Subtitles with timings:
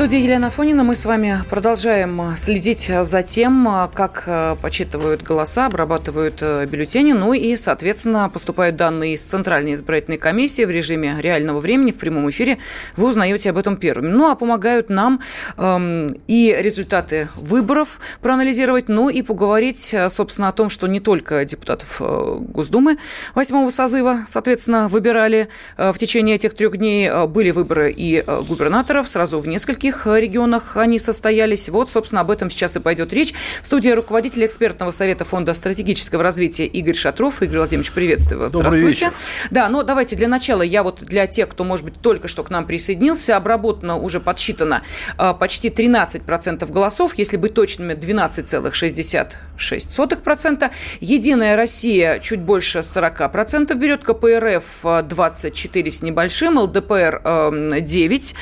[0.00, 6.38] студии Елена Фонина мы с вами продолжаем следить за тем, как э, почитывают голоса, обрабатывают
[6.40, 11.90] э, бюллетени, ну и, соответственно, поступают данные из Центральной избирательной комиссии в режиме реального времени,
[11.90, 12.56] в прямом эфире.
[12.96, 14.08] Вы узнаете об этом первыми.
[14.08, 15.20] Ну, а помогают нам
[15.58, 21.44] эм, и результаты выборов проанализировать, ну и поговорить, э, собственно, о том, что не только
[21.44, 22.96] депутатов Госдумы
[23.34, 29.46] восьмого созыва, соответственно, выбирали в течение этих трех дней, были выборы и губернаторов сразу в
[29.46, 31.68] нескольких каких э, регионах они состоялись.
[31.68, 33.34] Вот, собственно, об этом сейчас и пойдет речь.
[33.62, 37.42] В студии руководитель экспертного совета Фонда стратегического развития Игорь Шатров.
[37.42, 38.52] Игорь Владимирович, приветствую вас.
[38.52, 39.06] Добрый Здравствуйте.
[39.06, 39.18] Вечер.
[39.50, 42.50] Да, но давайте для начала я вот для тех, кто, может быть, только что к
[42.50, 44.82] нам присоединился, обработано, уже подсчитано
[45.18, 50.70] э, почти 13% голосов, если быть точными, 12,66%.
[51.00, 58.34] Единая Россия чуть больше 40% берет, КПРФ 24 э, с небольшим, ЛДПР 9,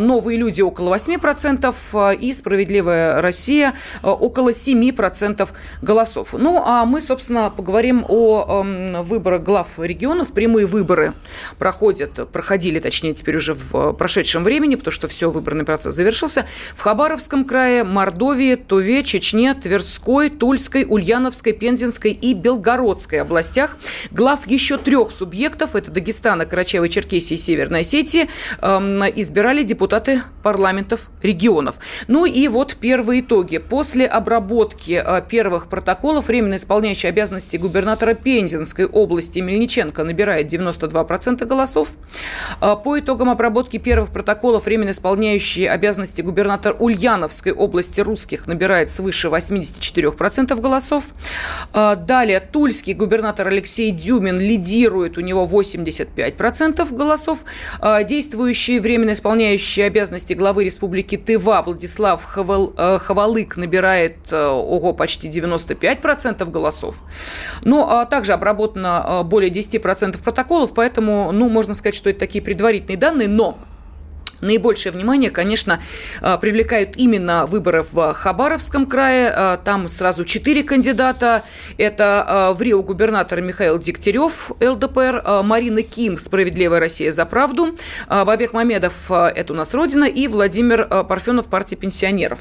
[0.00, 5.48] новые люди около около 8%, э, и «Справедливая Россия» э, около 7%
[5.82, 6.34] голосов.
[6.34, 10.32] Ну, а мы, собственно, поговорим о эм, выборах глав регионов.
[10.32, 11.14] Прямые выборы
[11.58, 16.46] проходят, проходили, точнее, теперь уже в прошедшем времени, потому что все, выборный процесс завершился.
[16.76, 23.76] В Хабаровском крае, Мордовии, Туве, Чечне, Тверской, Тульской, Ульяновской, Пензенской и Белгородской областях.
[24.10, 28.28] Глав еще трех субъектов, это Дагестана, Карачаево-Черкесии и Северной Осетии,
[28.60, 31.76] эм, избирали депутаты парламента парламентов регионов.
[32.08, 33.56] Ну и вот первые итоги.
[33.56, 41.92] После обработки э, первых протоколов временно исполняющий обязанности губернатора Пензенской области Мельниченко набирает 92% голосов.
[42.60, 49.28] Э, по итогам обработки первых протоколов временно исполняющий обязанности губернатор Ульяновской области русских набирает свыше
[49.28, 51.04] 84% голосов.
[51.72, 57.38] Э, далее Тульский губернатор Алексей Дюмин лидирует, у него 85% голосов.
[58.04, 65.28] Действующий временно исполняющий обязанности главы Республики Тыва Владислав Хавал, э, Хавалык набирает э, ого, почти
[65.28, 67.02] 95% голосов.
[67.62, 72.42] Ну, а также обработано э, более 10% протоколов, поэтому, ну, можно сказать, что это такие
[72.42, 73.58] предварительные данные, но
[74.40, 75.80] Наибольшее внимание, конечно,
[76.20, 79.58] привлекают именно выборы в Хабаровском крае.
[79.64, 81.44] Там сразу четыре кандидата.
[81.76, 87.74] Это в Рио губернатор Михаил Дегтярев, ЛДПР, Марина Ким, «Справедливая Россия за правду»,
[88.08, 92.38] Бабек Мамедов, «Это у нас Родина» и Владимир Парфенов, партия пенсионеров.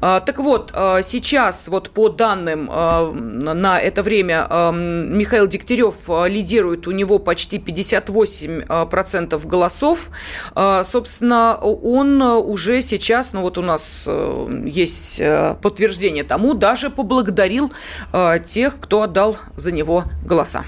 [0.00, 6.86] А, так вот, а, сейчас вот по данным а, на это время Михаил Дегтярев лидирует,
[6.86, 10.10] у него почти 58% голосов.
[10.82, 14.08] Собственно, он уже сейчас, ну вот у нас
[14.64, 15.20] есть
[15.62, 17.72] подтверждение тому, даже поблагодарил
[18.44, 20.64] тех, кто отдал за него голоса.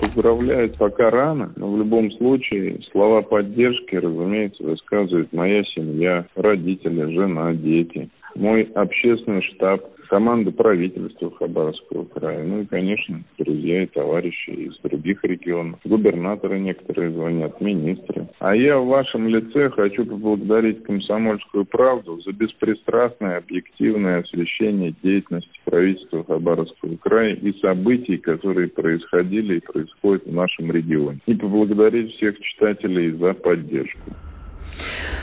[0.00, 7.52] Поздравляют пока рано, но в любом случае слова поддержки, разумеется, высказывает моя семья, родители, жена,
[7.52, 14.76] дети, мой общественный штаб– команда правительства Хабаровского края, ну и, конечно, друзья и товарищи из
[14.78, 18.26] других регионов, губернаторы некоторые звонят, министры.
[18.40, 26.24] А я в вашем лице хочу поблагодарить «Комсомольскую правду» за беспристрастное, объективное освещение деятельности правительства
[26.24, 31.20] Хабаровского края и событий, которые происходили и происходят в нашем регионе.
[31.26, 34.10] И поблагодарить всех читателей за поддержку.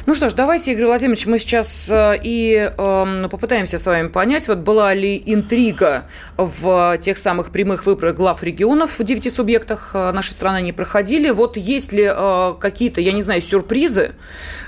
[0.08, 4.48] Ну что ж, давайте, Игорь Владимирович, мы сейчас э, и э, попытаемся с вами понять,
[4.48, 6.06] вот была ли интрига
[6.38, 11.30] в тех самых прямых выборах глав регионов в девяти субъектах э, нашей страны они проходили.
[11.30, 14.12] Вот есть ли э, какие-то, я не знаю, сюрпризы,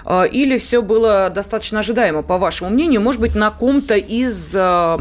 [0.05, 4.97] э, или все было достаточно ожидаемо, по вашему мнению, может быть, на ком-то из э,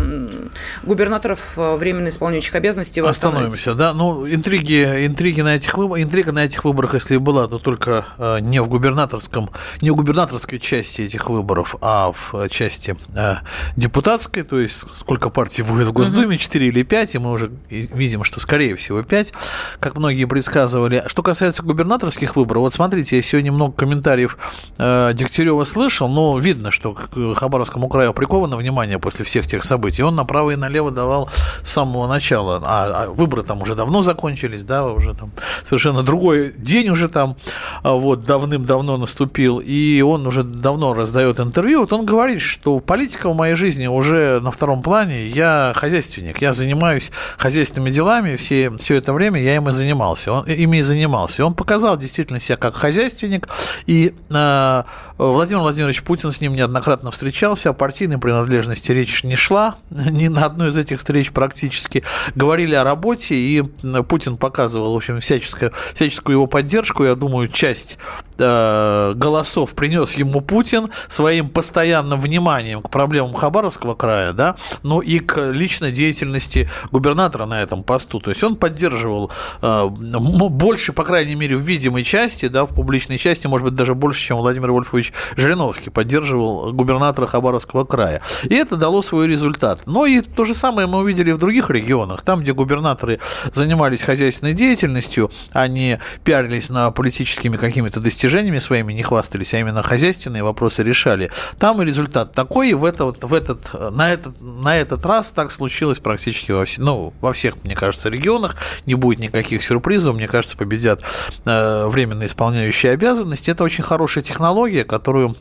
[0.85, 3.93] губернаторов э, временно исполняющих обязанностей вы Остановимся, да.
[3.93, 8.07] Ну, интриги, интриги на этих выборах, интрига на этих выборах, если и была, то только
[8.41, 13.37] не в губернаторском, не в губернаторской части этих выборов, а в части э,
[13.77, 18.25] депутатской, то есть сколько партий будет в Госдуме, 4 или 5, и мы уже видим,
[18.25, 19.33] что скорее всего 5,
[19.81, 21.05] как многие предсказывали.
[21.07, 24.39] Что касается губернаторских выборов, вот смотрите, я сегодня много комментариев
[24.79, 30.03] э, Дегтярева слышал, но видно, что к Хабаровскому краю приковано внимание после всех тех событий.
[30.03, 31.29] Он направо и налево давал
[31.63, 35.31] с самого начала, а, а выборы там уже давно закончились, да, уже там
[35.65, 37.37] совершенно другой день уже там,
[37.83, 43.29] а вот давным-давно наступил и он уже давно раздает интервью, вот он говорит, что политика
[43.29, 48.97] в моей жизни уже на втором плане, я хозяйственник, я занимаюсь хозяйственными делами, все, все
[48.97, 51.43] это время я им и занимался, он, ими и занимался.
[51.43, 53.49] И он показал действительно себя как хозяйственник,
[53.87, 54.83] и э,
[55.19, 60.45] Владимир Владимирович Путин с ним неоднократно встречался, о партийной принадлежности речь не шла, ни на
[60.45, 62.05] одной из этих встреч практически.
[62.37, 63.63] Говорили о работе, и
[64.09, 67.03] Путин показывал, в общем, всяческую, всяческую его поддержку.
[67.05, 67.99] Я думаю, часть
[68.39, 74.55] э, голосов принес ему Путин своим постоянным вниманием к проблемам Хабаровского края, да,
[74.85, 78.21] ну и к личной деятельности губернатора на этом посту.
[78.21, 79.33] То есть он поддерживал
[79.63, 83.97] э, больше, по крайней мере, в видимой части, да, в публичной части, может быть, даже
[83.97, 88.23] больше, чем Владимир Вольфович Жириновский поддерживал губернатора Хабаровского края.
[88.45, 89.83] И это дало свой результат.
[89.87, 92.23] Но и то же самое мы увидели в других регионах.
[92.23, 93.21] Там, где губернаторы
[93.53, 100.43] занимались хозяйственной деятельностью, они пиарились на политическими какими-то достижениями своими, не хвастались, а именно хозяйственные
[100.43, 101.31] вопросы решали.
[101.59, 105.53] Там и результат такой, и в, это, в этот, на, этот, на этот раз так
[105.53, 108.57] случилось практически во, все, ну, во всех, мне кажется, регионах.
[108.87, 110.15] Не будет никаких сюрпризов.
[110.15, 111.03] Мне кажется, победят
[111.45, 113.51] э, временно исполняющие обязанности.
[113.51, 115.37] Это очень хорошая технология, которую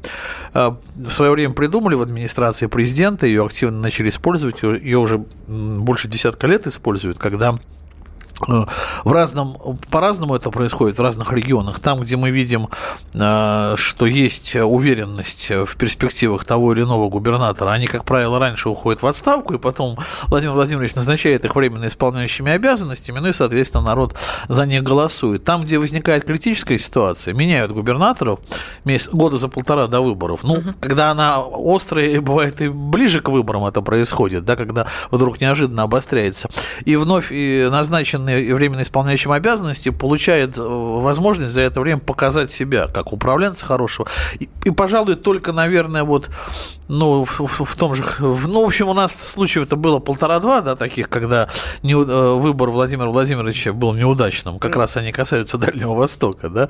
[0.54, 6.08] э, в свое время придумали в администрации президента, ее активно начали использовать, ее уже больше
[6.08, 7.60] десятка лет используют, когда
[8.40, 9.58] в разном,
[9.90, 11.80] по-разному это происходит в разных регионах.
[11.80, 12.70] Там, где мы видим,
[13.14, 19.02] э, что есть уверенность в перспективах того или иного губернатора, они, как правило, раньше уходят
[19.02, 19.98] в отставку, и потом
[20.28, 24.16] Владимир Владимирович назначает их временно исполняющими обязанностями, ну и, соответственно, народ
[24.48, 25.44] за них голосует.
[25.44, 28.40] Там, где возникает критическая ситуация, меняют губернаторов
[28.86, 30.44] месяц, года за полтора до выборов.
[30.44, 30.74] Ну, угу.
[30.80, 35.84] когда она острая, и бывает и ближе к выборам это происходит, да, когда вдруг неожиданно
[35.84, 36.50] обостряется.
[36.86, 42.52] И вновь и назначен и временно исполняющим обязанности получает э, возможность за это время показать
[42.52, 44.08] себя как управленца хорошего.
[44.40, 46.30] И, и пожалуй, только, наверное, вот,
[46.88, 50.00] ну, в, в, в том же, в, ну, в общем, у нас случаев это было
[50.00, 51.50] полтора-два, да, таких, когда
[51.84, 54.60] не, э, выбор Владимира Владимировича был неудачным.
[54.60, 56.68] Как раз они касаются Дальнего Востока, да.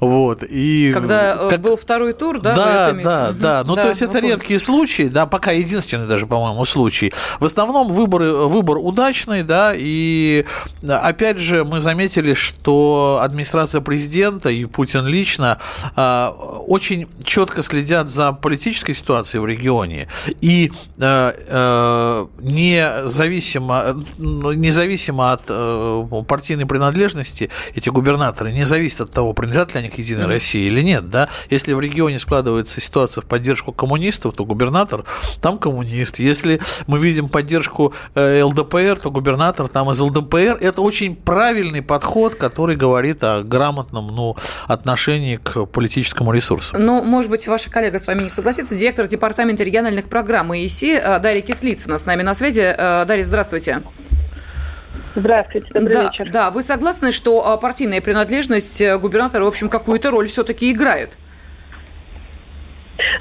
[0.00, 0.42] Вот.
[0.42, 1.60] И когда э, как...
[1.60, 2.54] был второй тур, да?
[2.54, 3.64] Да, да, да.
[3.66, 7.12] Ну, да, то есть это редкие случаи, да, пока единственный даже, по-моему, случай.
[7.38, 10.46] В основном выборы, выбор удачный, да, и
[10.82, 15.58] опять же, мы заметили, что администрация президента и Путин лично
[15.94, 16.30] а,
[16.66, 20.08] очень четко следят за политической ситуацией в регионе
[20.40, 29.32] и а, а, независимо, независимо от э, партийной принадлежности эти губернаторы не зависят от того,
[29.32, 31.10] принадлежат ли они к Единой России или нет.
[31.10, 31.28] Да?
[31.50, 35.04] Если в регионе складывается ситуация в поддержку коммунистов, то губернатор
[35.40, 36.18] там коммунист.
[36.18, 40.58] Если мы видим поддержку э, ЛДПР, то губернатор там из ЛДПР.
[40.60, 44.36] Это очень правильный подход, который говорит о грамотном ну,
[44.66, 46.76] отношении к политическому ресурсу.
[46.78, 48.74] Ну, может быть, ваша коллега с вами не согласится.
[48.74, 52.60] Директор департамента региональных программ ИИСИ э, Дарья Кислицына с нами на связи.
[52.76, 53.82] Э, Дарья, здравствуйте.
[55.14, 56.30] Здравствуйте, добрый да, вечер.
[56.30, 61.16] Да, вы согласны, что э, партийная принадлежность губернатора, в общем, какую-то роль все-таки играет?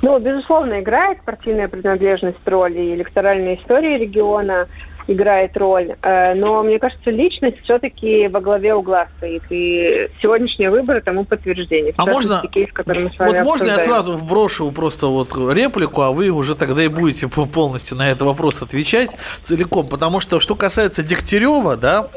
[0.02, 4.68] Ну, безусловно, играет партийная принадлежность роли и электоральная история региона
[5.08, 5.96] играет роль.
[6.02, 9.44] Э, но мне кажется, личность все-таки во главе угла стоит.
[9.50, 11.94] И сегодняшние выборы тому подтверждение.
[11.98, 16.84] А можно, кейс, вот можно я сразу вброшу просто вот реплику, а вы уже тогда
[16.84, 19.88] и будете полностью на этот вопрос отвечать целиком.
[19.88, 22.10] Потому что, что касается Дегтярева, да,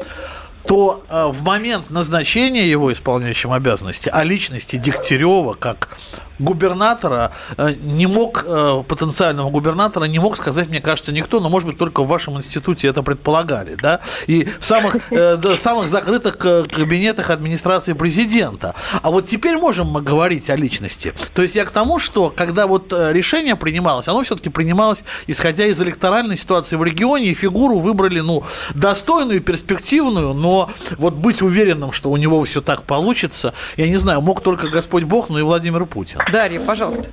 [0.67, 5.97] то э, в момент назначения его исполняющим обязанности о личности Дегтярева как
[6.39, 11.67] губернатора э, не мог, э, потенциального губернатора не мог сказать, мне кажется, никто, но, может
[11.67, 17.29] быть, только в вашем институте это предполагали, да, и в самых, э, самых закрытых кабинетах
[17.29, 18.75] администрации президента.
[19.01, 21.13] А вот теперь можем мы говорить о личности.
[21.33, 25.81] То есть я к тому, что когда вот решение принималось, оно все-таки принималось, исходя из
[25.81, 32.11] электоральной ситуации в регионе, и фигуру выбрали, ну, достойную, перспективную, но вот быть уверенным, что
[32.11, 35.85] у него все так получится, я не знаю, мог только Господь Бог, но и Владимир
[35.85, 36.19] Путин.
[36.31, 37.09] Дарья, пожалуйста.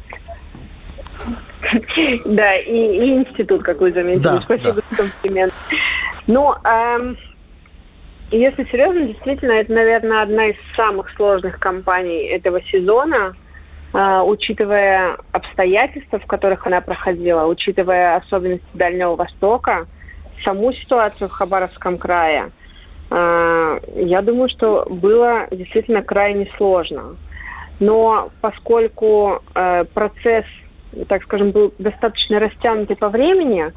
[2.24, 4.22] Да, и, и институт, как вы заметили.
[4.22, 4.82] Да, Спасибо да.
[4.90, 5.52] за комплимент.
[6.26, 7.16] Ну, эм,
[8.30, 13.34] если серьезно, действительно, это, наверное, одна из самых сложных кампаний этого сезона,
[13.92, 19.86] э, учитывая обстоятельства, в которых она проходила, учитывая особенности Дальнего Востока,
[20.42, 22.50] саму ситуацию в Хабаровском крае.
[23.10, 27.16] Э, я думаю, что было действительно крайне сложно.
[27.80, 30.44] Но поскольку э, процесс,
[31.08, 33.72] так скажем, был достаточно растянутый по времени,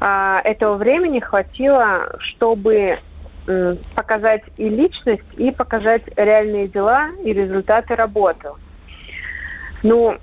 [0.00, 2.98] э, этого времени хватило, чтобы
[3.46, 8.50] э, показать и личность, и показать реальные дела и результаты работы.
[9.82, 10.16] Ну,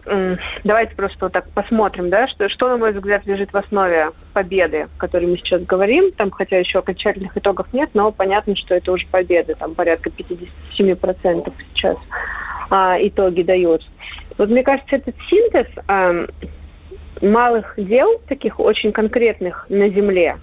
[0.66, 4.90] давайте просто вот так посмотрим, да, что, что, на мой взгляд, лежит в основе победы,
[4.94, 6.12] о которой мы сейчас говорим.
[6.12, 9.54] Там, хотя еще окончательных итогов нет, но понятно, что это уже победа.
[9.56, 11.98] Там порядка 57% сейчас
[12.74, 13.88] а, итоги дают.
[14.40, 16.26] Вот мне кажется, этот синтез а,
[17.22, 20.40] малых дел, таких очень конкретных на земле,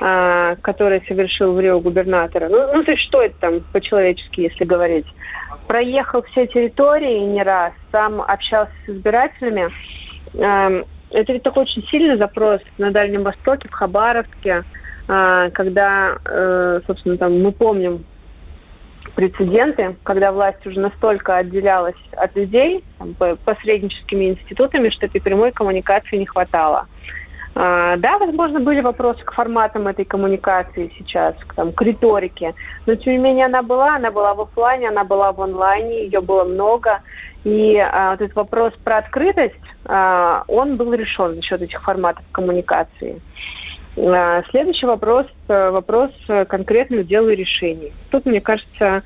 [0.00, 2.48] а, который совершил в Рио губернатора.
[2.48, 5.04] Ну, ну, то есть что это там по-человечески, если говорить?
[5.66, 9.68] Проехал все территории не раз, сам общался с избирателями.
[10.40, 14.64] А, это ведь такой очень сильный запрос на Дальнем Востоке, в Хабаровске,
[15.08, 18.06] а, когда, а, собственно, там мы помним
[19.14, 26.16] прецеденты, когда власть уже настолько отделялась от людей там, посредническими институтами, что этой прямой коммуникации
[26.16, 26.86] не хватало.
[27.58, 32.96] А, да, возможно, были вопросы к форматам этой коммуникации сейчас, к, там, к риторике, но
[32.96, 36.44] тем не менее она была, она была в офлайне, она была в онлайне, ее было
[36.44, 37.00] много,
[37.44, 39.54] и а, вот этот вопрос про открытость,
[39.86, 43.22] а, он был решен за счет этих форматов коммуникации.
[43.96, 46.10] А, следующий вопрос, э, вопрос
[46.48, 47.92] конкретных дел и решений.
[48.10, 49.02] Тут, мне кажется,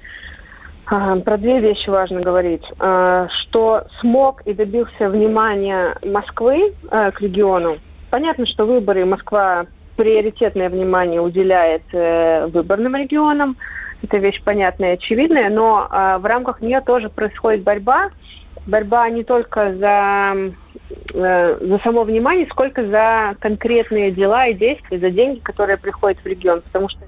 [0.86, 2.64] а, про две вещи важно говорить.
[2.78, 7.78] А, что смог и добился внимания Москвы к региону.
[8.10, 9.66] Понятно, что выборы Москва
[9.96, 13.56] приоритетное внимание уделяет э, выборным регионам.
[14.02, 18.08] Это вещь понятная и очевидная, но в рамках нее тоже происходит борьба.
[18.66, 20.52] Борьба не только за
[21.12, 26.26] Э, за само внимание, сколько за конкретные дела и действия, за деньги, которые приходят в
[26.26, 26.62] регион.
[26.62, 27.00] Потому что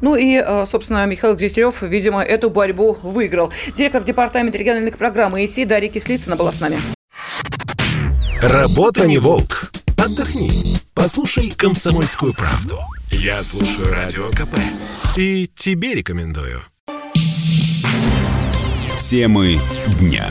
[0.00, 3.52] ну и, э, собственно, Михаил Дегтярев, видимо, эту борьбу выиграл.
[3.74, 6.78] Директор департамента региональных программ ИСИ Дарья Кислицына была с нами.
[8.40, 9.70] Работа не волк.
[9.96, 10.74] Отдохни.
[10.94, 12.78] Послушай комсомольскую правду.
[13.10, 14.58] Я слушаю радио КП.
[15.16, 16.60] И тебе рекомендую.
[19.08, 19.58] Темы
[19.98, 20.26] дня.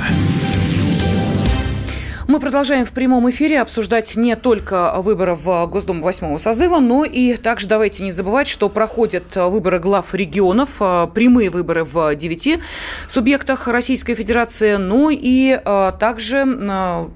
[2.28, 7.38] Мы продолжаем в прямом эфире обсуждать не только выборы в Госдуму восьмого созыва, но и
[7.38, 12.60] также давайте не забывать, что проходят выборы глав регионов, э, прямые выборы в девяти
[13.08, 16.46] субъектах Российской Федерации, ну и э, также...
[16.46, 17.08] Э,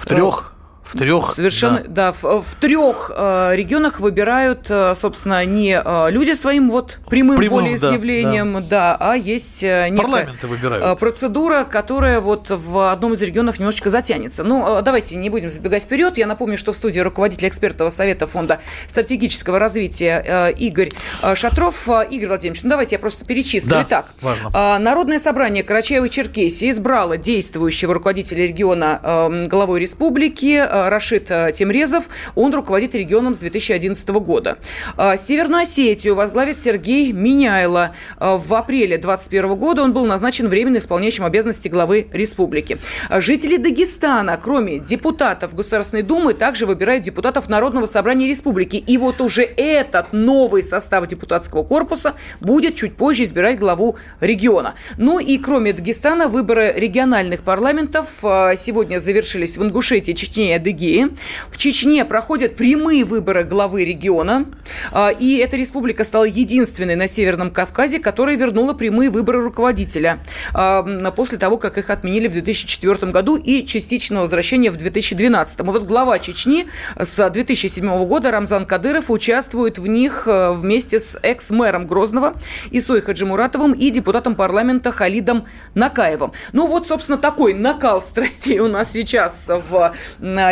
[0.00, 0.53] в трех
[0.84, 1.26] в трех.
[1.26, 6.70] Совершенно, да, да в, в трех э, регионах выбирают, э, собственно, не э, люди своим
[6.70, 8.66] вот прямым, прямым волеизъявлением, да, да.
[8.68, 14.44] да, а есть э, некая э, процедура, которая вот в одном из регионов немножечко затянется.
[14.44, 16.18] Ну, давайте не будем забегать вперед.
[16.18, 20.90] Я напомню, что в студии руководитель экспертного совета Фонда стратегического развития Игорь
[21.34, 21.88] Шатров.
[22.10, 23.70] Игорь Владимирович, ну давайте я просто перечислю.
[23.70, 24.78] Да, Итак, важно.
[24.78, 32.04] Народное собрание Карачаева-Черкесии избрало действующего руководителя региона главой республики Рашид э, Темрезов.
[32.34, 34.58] Он руководит регионом с 2011 года.
[34.96, 37.94] А, Северную Осетию возглавит Сергей Миняйло.
[38.18, 42.78] А, в апреле 2021 года он был назначен временно исполняющим обязанности главы республики.
[43.10, 48.76] Жители Дагестана, кроме депутатов Государственной Думы, также выбирают депутатов Народного собрания республики.
[48.76, 54.74] И вот уже этот новый состав депутатского корпуса будет чуть позже избирать главу региона.
[54.96, 61.10] Ну и кроме Дагестана, выборы региональных парламентов сегодня завершились в Ингушетии, Чечне и Адыгее.
[61.50, 64.46] В Чечне проходят прямые выборы главы региона.
[64.92, 70.18] А, и эта республика стала единственной на Северном Кавказе, которая вернула прямые выборы руководителя
[70.52, 75.60] а, после того, как их отменили в 2004 году и частичное возвращение в 2012.
[75.60, 76.66] И вот глава Чечни
[76.98, 82.34] с 2007 года Рамзан Кадыров участвует в них а, вместе с экс-мэром Грозного
[82.70, 86.32] Исой Хаджимуратовым и депутатом парламента Халидом Накаевым.
[86.52, 89.94] Ну вот, собственно, такой накал страстей у нас сейчас в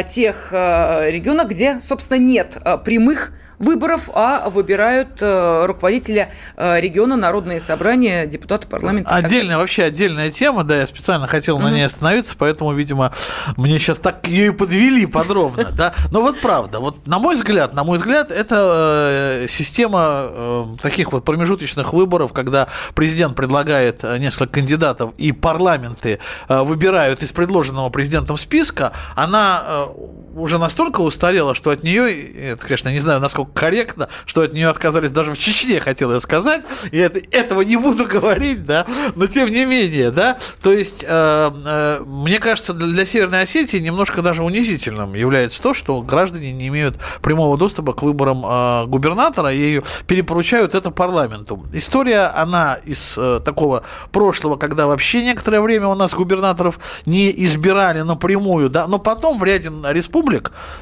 [0.02, 7.16] тех э, регионах, где, собственно, нет э, прямых выборов, а выбирают э, руководителя э, региона,
[7.16, 9.14] народные собрания, депутаты парламента.
[9.14, 13.12] Отдельная, вообще отдельная тема, да, я специально хотел на ней остановиться, поэтому, видимо,
[13.56, 15.94] мне сейчас так ее и подвели подробно, да.
[16.10, 21.24] Но вот правда, вот на мой взгляд, на мой взгляд, это э, система таких вот
[21.24, 29.86] промежуточных выборов, когда президент предлагает несколько кандидатов и парламенты выбирают из предложенного президентом списка, она
[30.34, 34.68] уже настолько устарела, что от нее, это, конечно, не знаю, насколько корректно, что от нее
[34.68, 36.62] отказались даже в Чечне, хотел я сказать.
[36.90, 40.38] И это, этого не буду говорить, да, но тем не менее, да.
[40.62, 46.00] То есть, э, э, мне кажется, для Северной Осетии немножко даже унизительным является то, что
[46.02, 51.64] граждане не имеют прямого доступа к выборам э, губернатора и перепоручают это парламенту.
[51.72, 58.00] История, она из э, такого прошлого, когда вообще некоторое время у нас губернаторов не избирали
[58.00, 60.21] напрямую, да, но потом в ряде республик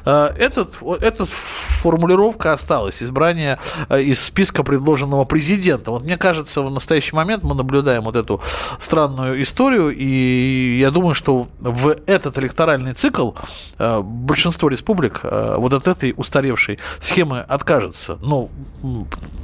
[0.05, 3.59] э, этот, этот формулировка осталось, избрание
[3.91, 5.91] из списка предложенного президента.
[5.91, 8.41] Вот мне кажется, в настоящий момент мы наблюдаем вот эту
[8.79, 13.33] странную историю, и я думаю, что в этот электоральный цикл
[13.79, 18.19] большинство республик вот от этой устаревшей схемы откажется.
[18.21, 18.51] Ну,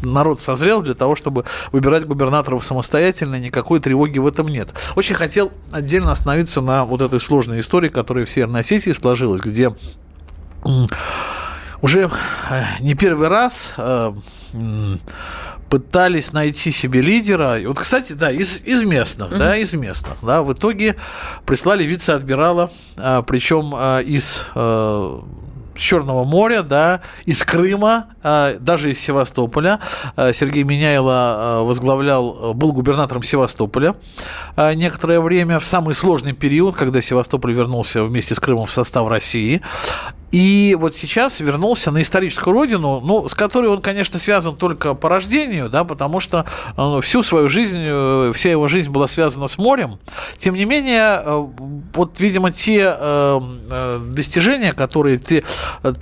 [0.02, 4.68] народ созрел для того, чтобы выбирать губернаторов самостоятельно, никакой тревоги в этом нет.
[4.94, 9.74] Очень хотел отдельно остановиться на вот этой сложной истории, которая в Северной Осетии сложилась, где
[11.82, 12.10] уже
[12.50, 14.12] э, не первый раз э,
[15.68, 17.58] пытались найти себе лидера.
[17.58, 19.38] И вот, кстати, да, из, из местных, mm-hmm.
[19.38, 20.96] да, из местных, да, в итоге
[21.44, 25.24] прислали вице-адмирала, а, причем а, из а,
[25.74, 29.80] с Черного моря, да, из Крыма, а, даже из Севастополя.
[30.16, 33.94] Сергей Меняйло возглавлял, был губернатором Севастополя
[34.56, 39.60] некоторое время, в самый сложный период, когда Севастополь вернулся вместе с Крымом в состав России.
[40.36, 45.08] И вот сейчас вернулся на историческую родину, ну, с которой он, конечно, связан только по
[45.08, 46.44] рождению, да, потому что
[46.76, 49.98] ну, всю свою жизнь, э, вся его жизнь была связана с морем.
[50.36, 51.46] Тем не менее, э,
[51.94, 55.42] вот, видимо, те э, достижения, которые, те,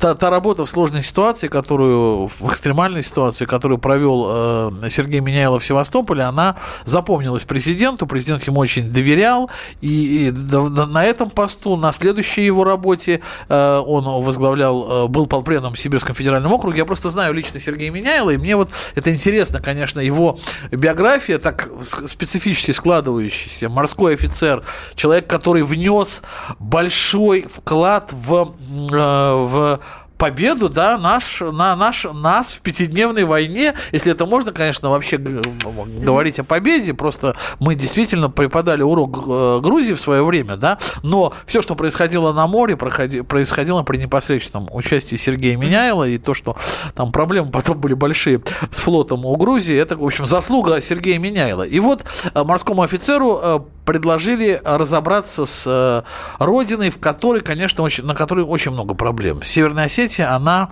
[0.00, 5.64] та, та работа в сложной ситуации, которую, в экстремальной ситуации, которую провел Сергей Меняйлов в
[5.64, 9.48] Севастополе, она запомнилась президенту, президент ему очень доверял,
[9.80, 15.78] и, и на этом посту, на следующей его работе он возглавлял, э, был полпредом в
[15.78, 16.78] Сибирском федеральном округе.
[16.78, 20.38] Я просто знаю лично Сергея Меняйла, и мне вот это интересно, конечно, его
[20.70, 21.68] биография, так
[22.06, 23.68] специфически складывающаяся.
[23.68, 24.64] Морской офицер,
[24.94, 26.22] человек, который внес
[26.58, 28.54] большой вклад в,
[28.92, 29.80] э, в
[30.18, 36.38] победу, да, наш, на наш, нас в пятидневной войне, если это можно, конечно, вообще говорить
[36.38, 41.62] о победе, просто мы действительно преподали урок э, Грузии в свое время, да, но все,
[41.62, 46.56] что происходило на море, проходи, происходило при непосредственном участии Сергея Меняйла, и то, что
[46.94, 51.64] там проблемы потом были большие с флотом у Грузии, это, в общем, заслуга Сергея Меняйла.
[51.64, 52.04] И вот
[52.34, 56.04] э, морскому офицеру э, предложили разобраться с
[56.38, 59.42] родиной, в которой, конечно, очень, на которой очень много проблем.
[59.42, 60.70] Северная Осетия она,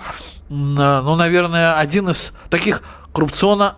[0.49, 3.77] ну, наверное, один из таких коррупционно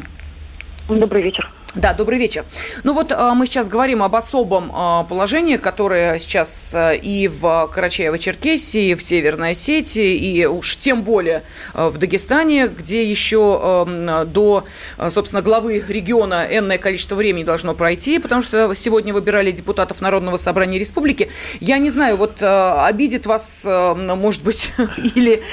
[0.90, 1.50] Добрый вечер.
[1.76, 2.46] Да, добрый вечер.
[2.84, 7.44] Ну вот а, мы сейчас говорим об особом а, положении, которое сейчас а, и в
[7.44, 13.86] Карачаево-Черкесии, и в Северной Осетии, и уж тем более в Дагестане, где еще
[14.26, 14.64] до,
[15.10, 20.80] собственно, главы региона энное количество времени должно пройти, потому что сегодня выбирали депутатов Народного собрания
[20.80, 21.30] республики.
[21.60, 24.72] Я не знаю, вот обидит вас, может быть,
[25.16, 25.44] или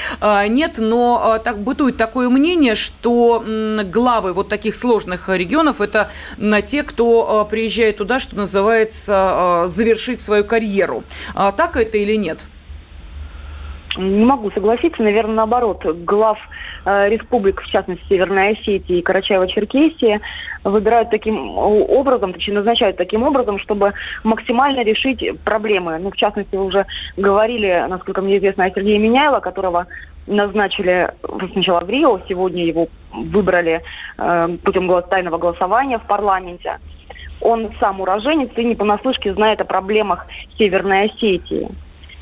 [0.47, 3.43] нет, но так бытует такое мнение, что
[3.85, 9.67] главы вот таких сложных регионов– это на те, кто э, приезжает туда, что называется, э,
[9.67, 11.03] завершить свою карьеру.
[11.35, 12.45] А так это или нет?
[13.97, 15.85] Не могу согласиться, наверное, наоборот.
[16.03, 16.39] Глав
[16.85, 20.19] э, республик, в частности, Северной Осетии и Карачаево-Черкесии,
[20.63, 25.99] выбирают таким образом, точнее, назначают таким образом, чтобы максимально решить проблемы.
[25.99, 26.85] Ну, в частности, вы уже
[27.17, 29.87] говорили, насколько мне известно, о Сергее Миняйло, которого
[30.27, 31.11] назначили
[31.51, 33.81] сначала в Рио, сегодня его выбрали
[34.17, 36.79] э, путем тайного голосования в парламенте.
[37.41, 40.25] Он сам уроженец и не понаслышке знает о проблемах
[40.57, 41.69] Северной Осетии.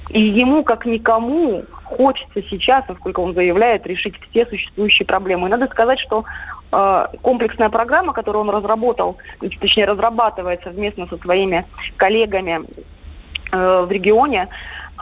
[0.09, 5.47] И ему, как никому, хочется сейчас, насколько он заявляет, решить все существующие проблемы.
[5.47, 6.25] И надо сказать, что
[6.71, 11.65] э, комплексная программа, которую он разработал, точнее разрабатывает совместно со своими
[11.97, 12.61] коллегами
[13.51, 14.49] э, в регионе,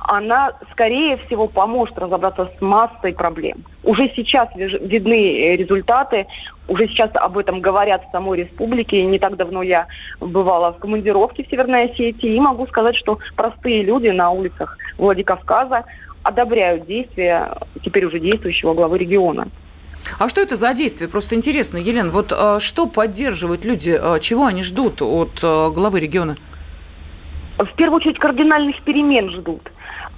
[0.10, 3.63] она, скорее всего, поможет разобраться с массой проблем.
[3.84, 6.26] Уже сейчас видны результаты,
[6.67, 9.06] уже сейчас об этом говорят в самой республике.
[9.06, 9.86] Не так давно я
[10.19, 15.86] бывала в командировке в Северной Осетии и могу сказать, что простые люди на улицах Владикавказа
[16.24, 19.48] одобряют действия теперь уже действующего главы региона.
[20.17, 21.08] А что это за действие?
[21.08, 26.00] Просто интересно, Елена, вот а, что поддерживают люди, а, чего они ждут от а, главы
[26.00, 26.36] региона?
[27.60, 29.69] В первую очередь кардинальных перемен ждут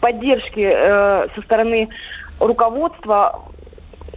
[0.02, 1.88] поддержки э, со стороны
[2.40, 3.46] руководства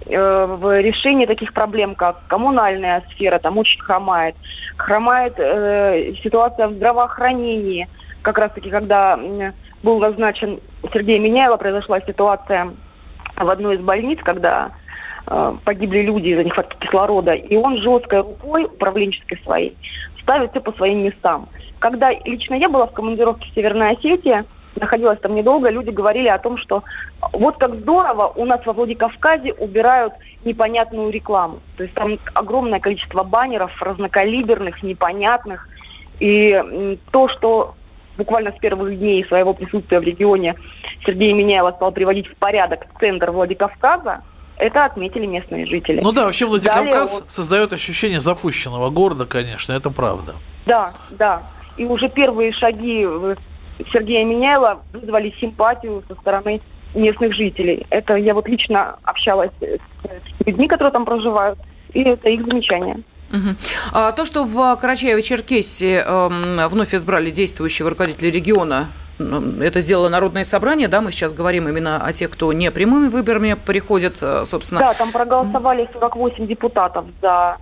[0.06, 4.34] э, в решении таких проблем, как коммунальная сфера, там очень хромает.
[4.76, 7.88] Хромает э, ситуация в здравоохранении.
[8.22, 9.18] Как раз-таки, когда
[9.82, 10.60] был назначен
[10.92, 12.72] Сергей Миняева, произошла ситуация
[13.36, 14.70] в одной из больниц, когда
[15.26, 19.76] э, погибли люди из-за нехватки кислорода, и он жесткой рукой, управленческой своей,
[20.22, 21.48] ставит все по своим местам.
[21.78, 24.44] Когда лично я была в командировке в Северной Осетии,
[24.76, 26.84] находилась там недолго, люди говорили о том, что
[27.32, 31.60] вот как здорово у нас во Владикавказе убирают непонятную рекламу.
[31.76, 35.68] То есть там огромное количество баннеров разнокалиберных, непонятных.
[36.20, 37.74] И то, что
[38.16, 40.54] буквально с первых дней своего присутствия в регионе
[41.04, 44.22] Сергей Миняева стал приводить в порядок центр Владикавказа,
[44.56, 46.00] это отметили местные жители.
[46.00, 50.34] Ну да, вообще Владикавказ Далее, создает ощущение запущенного города, конечно, это правда.
[50.64, 51.42] Да, да.
[51.76, 53.04] И уже первые шаги
[53.92, 56.60] Сергея Миняева вызвали симпатию со стороны
[56.94, 57.86] местных жителей.
[57.90, 61.58] Это я вот лично общалась с людьми, которые там проживают,
[61.92, 63.00] и это их замечание.
[63.30, 63.56] Угу.
[63.92, 70.88] А то, что в Карачаево-Черкесии э, вновь избрали действующего руководителя региона, это сделало Народное собрание,
[70.88, 74.80] да, мы сейчас говорим именно о тех, кто не прямыми выборами приходит, э, собственно.
[74.80, 77.58] Да, там проголосовали 48 депутатов за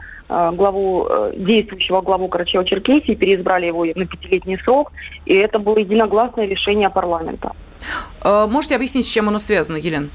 [0.53, 4.93] главу, э, действующего главу Карачаева-Черкесии, переизбрали его на пятилетний срок,
[5.27, 7.53] и это было единогласное решение парламента.
[8.25, 10.09] Э, можете объяснить, с чем оно связано, Елена?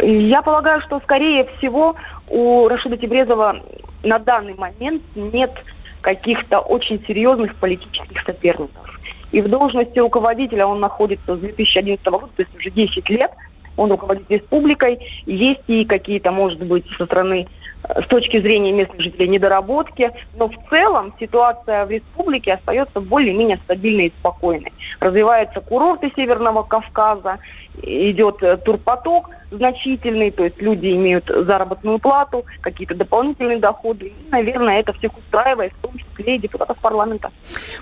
[0.00, 1.96] Я полагаю, что, скорее всего,
[2.28, 3.62] у Рашида Тибрезова
[4.02, 5.52] на данный момент нет
[6.00, 9.00] каких-то очень серьезных политических соперников.
[9.32, 13.30] И в должности руководителя он находится с 2011 года, то есть уже 10 лет,
[13.76, 14.98] он руководит республикой.
[15.26, 17.48] Есть и какие-то, может быть, со стороны
[17.88, 24.06] с точки зрения местных жителей недоработки, но в целом ситуация в республике остается более-менее стабильной
[24.06, 24.72] и спокойной.
[25.00, 27.38] Развиваются курорты Северного Кавказа,
[27.82, 34.06] идет э, турпоток значительный, то есть люди имеют заработную плату, какие-то дополнительные доходы.
[34.06, 37.30] И, наверное, это всех устраивает, в том числе и депутатов парламента.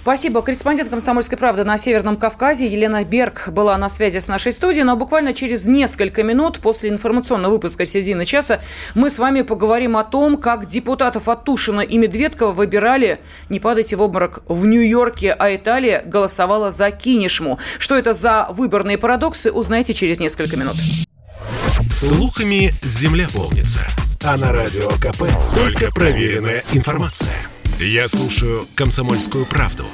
[0.03, 0.43] Спасибо.
[0.43, 4.97] Корреспондент «Комсомольской правды» на Северном Кавказе Елена Берг была на связи с нашей студией, но
[4.97, 8.61] буквально через несколько минут после информационного выпуска середины часа
[8.95, 13.97] мы с вами поговорим о том, как депутатов от Тушина и Медведкова выбирали, не падайте
[13.97, 17.59] в обморок, в Нью-Йорке, а Италия голосовала за Кинешму.
[17.79, 20.77] Что это за выборные парадоксы, узнаете через несколько минут.
[21.87, 23.87] Слухами земля полнится.
[24.23, 27.35] А на радио КП только проверенная информация.
[27.79, 29.85] Я слушаю «Комсомольскую правду»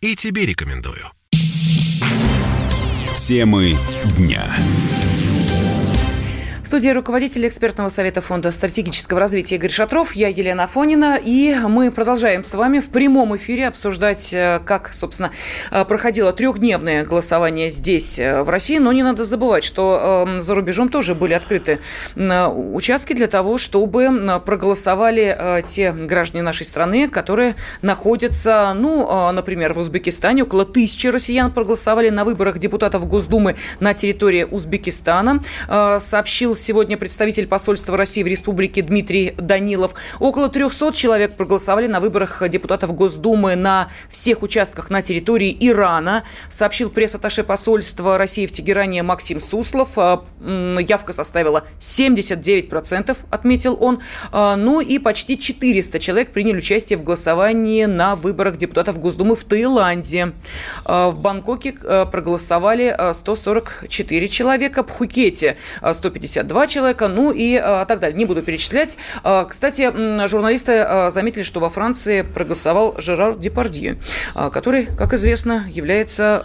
[0.00, 1.04] и тебе рекомендую.
[3.26, 3.76] Темы
[4.16, 4.44] дня.
[6.66, 11.92] В студии руководитель экспертного совета Фонда стратегического развития Игорь Шатров, я Елена Афонина, и мы
[11.92, 15.30] продолжаем с вами в прямом эфире обсуждать, э, как, собственно,
[15.70, 20.56] э, проходило трехдневное голосование здесь, э, в России, но не надо забывать, что эм, за
[20.56, 21.78] рубежом тоже были открыты
[22.16, 30.42] участки для того, чтобы проголосовали те граждане нашей страны, которые находятся, ну, например, в Узбекистане.
[30.42, 35.40] Около тысячи россиян проголосовали на выборах депутатов Госдумы на территории Узбекистана,
[36.00, 39.94] сообщил сегодня представитель посольства России в республике Дмитрий Данилов.
[40.18, 46.90] Около 300 человек проголосовали на выборах депутатов Госдумы на всех участках на территории Ирана, сообщил
[46.90, 49.90] пресс-атташе посольства России в Тегеране Максим Суслов.
[49.94, 54.00] А, явка составила 79%, отметил он.
[54.32, 59.44] А, ну и почти 400 человек приняли участие в голосовании на выборах депутатов Госдумы в
[59.44, 60.32] Таиланде.
[60.84, 61.74] А, в Бангкоке
[62.10, 65.56] проголосовали 144 человека, в Пхукете
[66.46, 68.16] 152 человека, ну и так далее.
[68.16, 68.98] Не буду перечислять.
[69.48, 69.90] Кстати,
[70.28, 73.96] журналисты заметили, что во Франции проголосовал Жерар Депардье,
[74.34, 76.42] который, как известно, является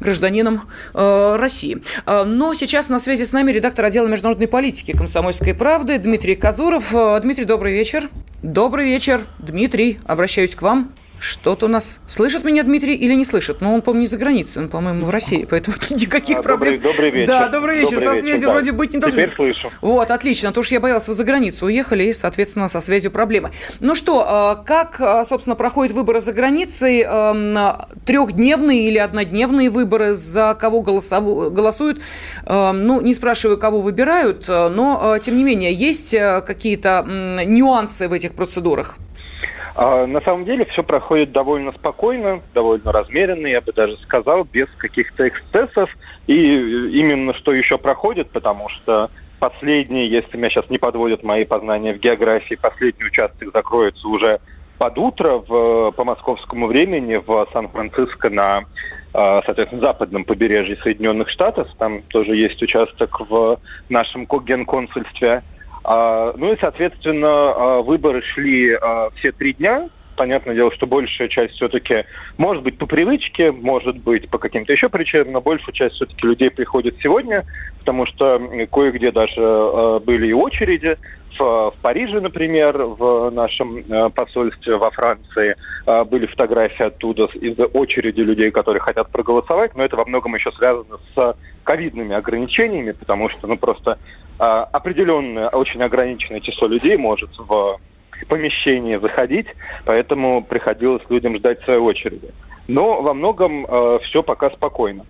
[0.00, 0.62] гражданином
[0.94, 1.82] России.
[2.06, 6.94] Но сейчас на связи с нами редактор отдела международной политики «Комсомольской правды» Дмитрий Казуров.
[7.22, 8.08] Дмитрий, добрый вечер.
[8.42, 9.98] Добрый вечер, Дмитрий.
[10.04, 10.92] Обращаюсь к вам.
[11.22, 12.00] Что-то у нас...
[12.04, 13.60] Слышит меня Дмитрий или не слышит?
[13.60, 16.80] Но ну, он, по-моему, не за границей, он, по-моему, в России, поэтому никаких а, проблем.
[16.80, 17.28] Добрый, добрый вечер.
[17.28, 18.00] Да, добрый вечер.
[18.00, 18.76] Добрый со связью вечер, вроде да.
[18.76, 19.22] быть не должно.
[19.22, 19.70] Теперь слышу.
[19.80, 20.48] Вот, отлично.
[20.48, 23.52] А то что я боялась, вы за границу уехали, и, соответственно, со связью проблемы.
[23.78, 27.04] Ну что, а, как, а, собственно, проходят выборы за границей?
[28.04, 30.16] Трехдневные или однодневные выборы?
[30.16, 32.02] За кого голосуют?
[32.48, 37.06] Ну, не спрашиваю, кого выбирают, но, тем не менее, есть какие-то
[37.46, 38.96] нюансы в этих процедурах?
[39.74, 44.68] А, на самом деле все проходит довольно спокойно, довольно размеренно, я бы даже сказал, без
[44.76, 45.90] каких-то эксцессов.
[46.26, 51.94] И именно что еще проходит, потому что последний, если меня сейчас не подводят мои познания
[51.94, 54.40] в географии, последний участок закроется уже
[54.78, 58.64] под утро в, по московскому времени в Сан-Франциско на,
[59.14, 61.68] а, соответственно, западном побережье Соединенных Штатов.
[61.78, 63.58] Там тоже есть участок в
[63.88, 65.42] нашем генконсульстве.
[65.84, 69.88] А, ну и, соответственно, а, выборы шли а, все три дня.
[70.16, 72.04] Понятное дело, что большая часть все-таки,
[72.36, 76.50] может быть, по привычке, может быть, по каким-то еще причинам, но большая часть все-таки людей
[76.50, 77.44] приходит сегодня,
[77.78, 78.38] потому что
[78.70, 80.98] кое-где даже были и очереди.
[81.38, 88.82] В, Париже, например, в нашем посольстве во Франции были фотографии оттуда из очереди людей, которые
[88.82, 93.98] хотят проголосовать, но это во многом еще связано с ковидными ограничениями, потому что ну, просто
[94.38, 97.78] определенное, очень ограниченное число людей может в
[98.28, 99.46] помещение заходить,
[99.84, 102.30] поэтому приходилось людям ждать своей очереди.
[102.68, 105.04] Но во многом э, все пока спокойно.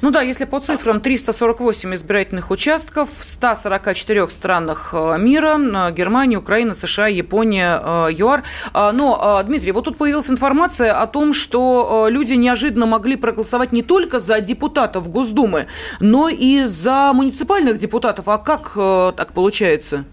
[0.00, 6.38] Ну да, если по цифрам 348 избирательных участков в 144 странах э, мира, э, Германия,
[6.38, 8.42] Украина, США, Япония, э, ЮАР.
[8.72, 13.82] А, но, Дмитрий, вот тут появилась информация о том, что люди неожиданно могли проголосовать не
[13.82, 15.66] только за депутатов Госдумы,
[16.00, 18.28] но и за муниципальных депутатов.
[18.28, 18.72] А как
[19.16, 20.04] так получается?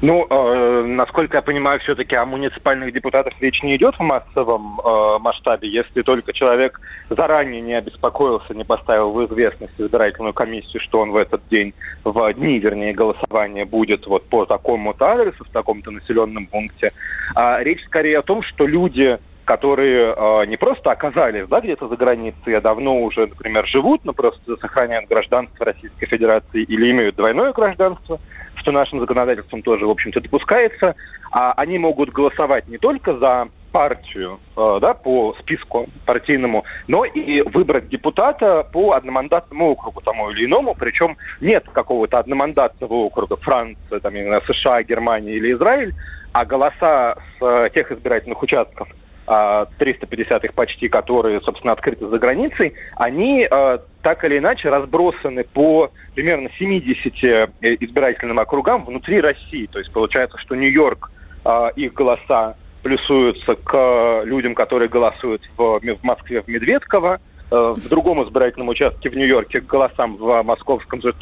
[0.00, 5.18] Ну, э, насколько я понимаю, все-таки о муниципальных депутатах речь не идет в массовом э,
[5.18, 6.80] масштабе, если только человек
[7.10, 12.32] заранее не обеспокоился, не поставил в известность избирательную комиссию, что он в этот день, в
[12.34, 16.92] дни, вернее, голосования будет вот по такому-то адресу, в таком-то населенном пункте.
[17.34, 21.96] А речь скорее о том, что люди которые э, не просто оказались да, где-то за
[21.96, 27.54] границей, а давно уже, например, живут, но просто сохраняют гражданство Российской Федерации или имеют двойное
[27.54, 28.20] гражданство,
[28.68, 30.94] что нашим законодательством тоже, в общем-то, допускается,
[31.30, 37.40] а они могут голосовать не только за партию э, да, по списку партийному, но и
[37.40, 44.14] выбрать депутата по одномандатному округу тому или иному, причем нет какого-то одномандатного округа Франция, там,
[44.14, 45.94] именно США, Германия или Израиль,
[46.32, 48.88] а голоса с э, тех избирательных участков,
[49.28, 55.90] 350 их почти, которые, собственно, открыты за границей, они э, так или иначе разбросаны по
[56.14, 59.66] примерно 70 э, избирательным округам внутри России.
[59.66, 61.10] То есть получается, что Нью-Йорк,
[61.44, 68.68] э, их голоса плюсуются к людям, которые голосуют в, Москве, в Медведково, в другом избирательном
[68.68, 71.12] участке в Нью-Йорке к голосам в московском же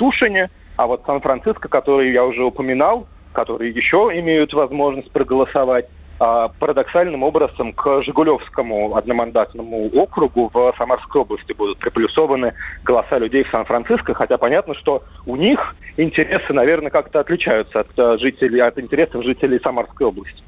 [0.76, 7.72] а вот Сан-Франциско, который я уже упоминал, которые еще имеют возможность проголосовать, а, парадоксальным образом
[7.72, 14.74] к Жигулевскому одномандатному округу в Самарской области будут приплюсованы голоса людей в Сан-Франциско, хотя понятно,
[14.74, 20.42] что у них интересы, наверное, как-то отличаются от э, жителей, от интересов жителей Самарской области.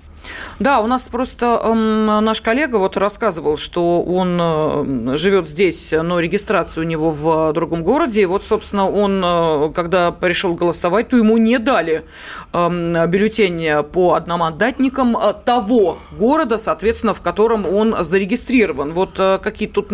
[0.59, 6.18] Да, у нас просто э, наш коллега вот рассказывал, что он э, живет здесь, но
[6.20, 8.22] регистрация у него в другом городе.
[8.22, 12.04] И вот, собственно, он, э, когда пришел голосовать, то ему не дали
[12.52, 18.92] э, бюллетень по одномандатникам э, того города, соответственно, в котором он зарегистрирован.
[18.92, 19.92] Вот э, какие тут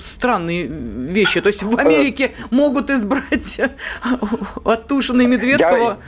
[0.00, 1.40] странные вещи.
[1.40, 3.60] То есть в Америке могут избрать
[4.64, 5.98] от Тушина и Медведкова.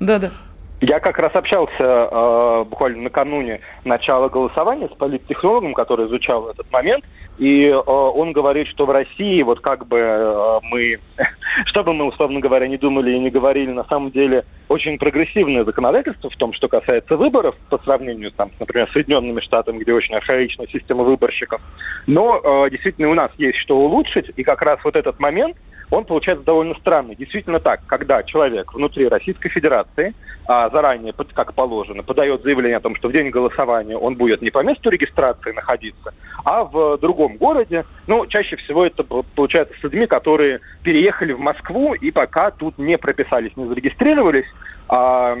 [0.00, 0.32] Да-да.
[0.80, 7.04] Я как раз общался э, буквально накануне начала голосования с политтехнологом, который изучал этот момент,
[7.36, 11.00] и э, он говорит, что в России вот как бы э, мы,
[11.64, 15.64] что бы мы, условно говоря, не думали и не говорили, на самом деле очень прогрессивное
[15.64, 20.14] законодательство в том, что касается выборов по сравнению, там, например, с Соединенными Штатами, где очень
[20.14, 21.60] архаичная система выборщиков.
[22.06, 25.56] Но э, действительно у нас есть что улучшить, и как раз вот этот момент–
[25.90, 27.16] он получается довольно странный.
[27.16, 30.14] Действительно так, когда человек внутри Российской Федерации
[30.46, 34.50] а, заранее, как положено, подает заявление о том, что в день голосования он будет не
[34.50, 36.12] по месту регистрации находиться,
[36.44, 41.94] а в другом городе, ну, чаще всего это получается с людьми, которые переехали в Москву
[41.94, 44.46] и пока тут не прописались, не зарегистрировались,
[44.88, 45.36] а,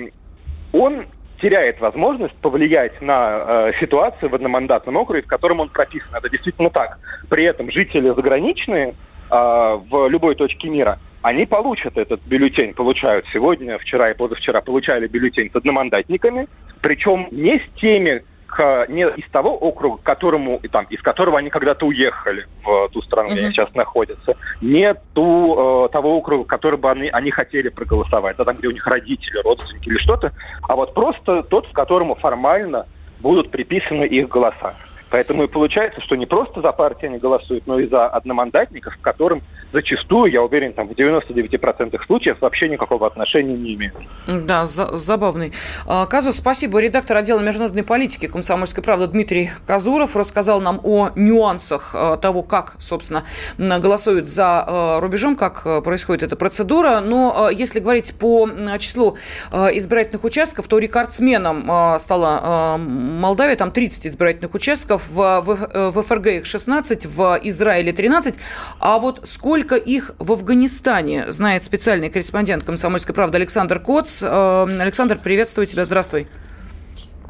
[0.72, 1.06] он
[1.40, 6.14] теряет возможность повлиять на э, ситуацию в одномандатном округе, в котором он прописан.
[6.14, 6.98] Это действительно так.
[7.28, 8.94] При этом жители заграничные,
[9.30, 15.50] в любой точке мира, они получат этот бюллетень, получают сегодня, вчера и позавчера получали бюллетень
[15.50, 16.48] с одномандатниками,
[16.80, 21.86] причем не с теми, к, не из того округа, которому, там, из которого они когда-то
[21.86, 23.44] уехали в ту страну, где uh-huh.
[23.44, 28.44] они сейчас находятся, не ту, э, того округа, который бы они, они хотели проголосовать, да,
[28.44, 32.86] там, где у них родители, родственники или что-то, а вот просто тот, к которому формально
[33.20, 34.74] будут приписаны их голоса.
[35.10, 39.00] Поэтому и получается, что не просто за партии они голосуют, но и за одномандатников, к
[39.00, 39.42] которым
[39.72, 43.94] зачастую, я уверен, там в 99% случаев вообще никакого отношения не имеют.
[44.26, 45.52] Да, за забавный
[45.86, 46.36] а, казус.
[46.36, 46.80] Спасибо.
[46.80, 52.76] Редактор отдела международной политики «Комсомольской правды» Дмитрий Казуров рассказал нам о нюансах а, того, как,
[52.78, 53.24] собственно,
[53.58, 57.00] голосуют за а, рубежом, как происходит эта процедура.
[57.00, 59.16] Но если говорить по числу
[59.52, 66.46] избирательных участков, то рекордсменом стала Молдавия, там 30 избирательных участков, в, в, в ФРГ их
[66.46, 68.38] 16, в Израиле 13.
[68.80, 74.22] А вот сколько их в Афганистане, знает специальный корреспондент «Комсомольской правды» Александр Коц.
[74.22, 76.28] Э, Александр, приветствую тебя, здравствуй.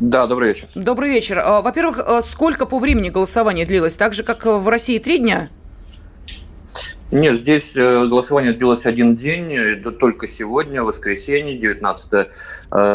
[0.01, 0.69] Да, добрый вечер.
[0.75, 1.39] Добрый вечер.
[1.39, 3.97] Э, во-первых, э, сколько по времени голосование длилось?
[3.97, 5.49] Так же, как в России, три дня?
[7.11, 12.27] Нет, здесь э, голосование длилось один день, это только сегодня, воскресенье, 19 э,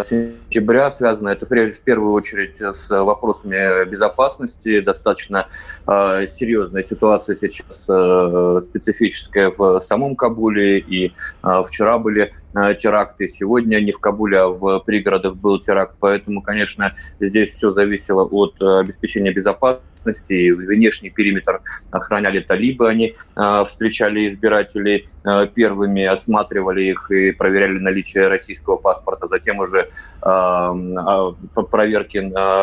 [0.05, 0.91] сентября.
[0.91, 4.81] Связано это прежде в первую очередь с вопросами безопасности.
[4.81, 5.47] Достаточно
[5.87, 7.85] э, серьезная ситуация сейчас
[8.65, 10.77] специфическая в самом Кабуле.
[10.77, 11.13] И
[11.65, 15.95] вчера были теракты, сегодня не в Кабуле, а в пригородах был теракт.
[15.99, 21.61] Поэтому, конечно, здесь все зависело от обеспечения безопасности безопасности, внешний периметр
[21.91, 29.27] охраняли талибы, они э, встречали избирателей э, первыми, осматривали их и проверяли наличие российского паспорта.
[29.27, 29.89] Затем уже
[30.21, 31.33] э,
[31.71, 32.13] проверки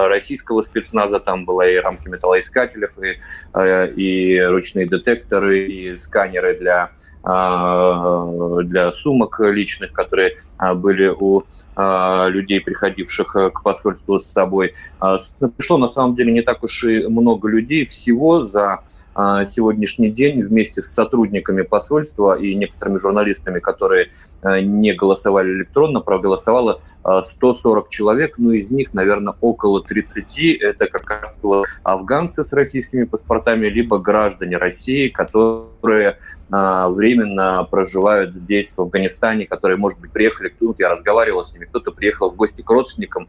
[0.08, 3.18] российского спецназа, там была и рамки металлоискателев, и,
[3.96, 6.90] и ручные детекторы, и сканеры для,
[7.22, 10.36] для сумок личных, которые
[10.74, 11.42] были у
[11.76, 14.74] людей, приходивших к посольству с собой.
[15.56, 18.80] Пришло на самом деле не так уж и много много людей всего за
[19.44, 24.10] сегодняшний день вместе с сотрудниками посольства и некоторыми журналистами, которые
[24.42, 30.86] а, не голосовали электронно, проголосовало 140 а, человек, но из них, наверное, около 30 это
[30.86, 31.38] как раз
[31.82, 36.18] афганцы с российскими паспортами, либо граждане России, которые
[36.50, 41.92] временно проживают здесь, в Афганистане, которые, может быть, приехали, тут я разговаривал с ними, кто-то
[41.92, 43.28] приехал в гости к родственникам,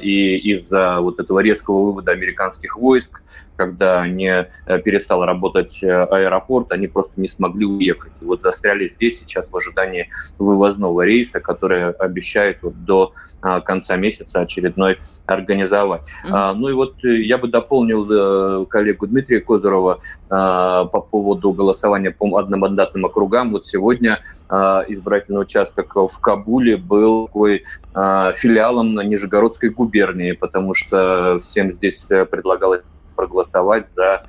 [0.00, 3.22] и из-за вот этого резкого вывода американских войск,
[3.56, 8.12] когда не э, перестал перестал работать э, аэропорт, они просто не смогли уехать.
[8.20, 13.96] И вот застряли здесь сейчас в ожидании вывозного рейса, который обещает вот до а, конца
[13.96, 16.08] месяца очередной организовать.
[16.26, 16.52] Mm-hmm.
[16.54, 19.98] Ну и вот э, я бы дополнил э, коллегу Дмитрия Козырова
[20.30, 23.52] а, по поводу голосования по одномандатным округам.
[23.52, 31.72] Вот сегодня а, избирательный участок в Кабуле был такой филиалом Нижегородской губернии, потому что всем
[31.72, 32.82] здесь предлагалось
[33.16, 34.22] проголосовать за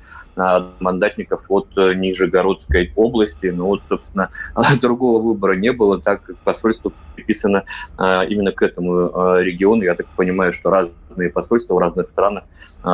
[0.80, 3.46] мандатников от э, Нижегородской области.
[3.48, 4.30] Но вот, собственно,
[4.80, 7.64] другого выбора не было, так как посольство приписано
[7.96, 9.82] а, именно к этому а, региону.
[9.82, 12.44] Я так понимаю, что разные посольства в разных странах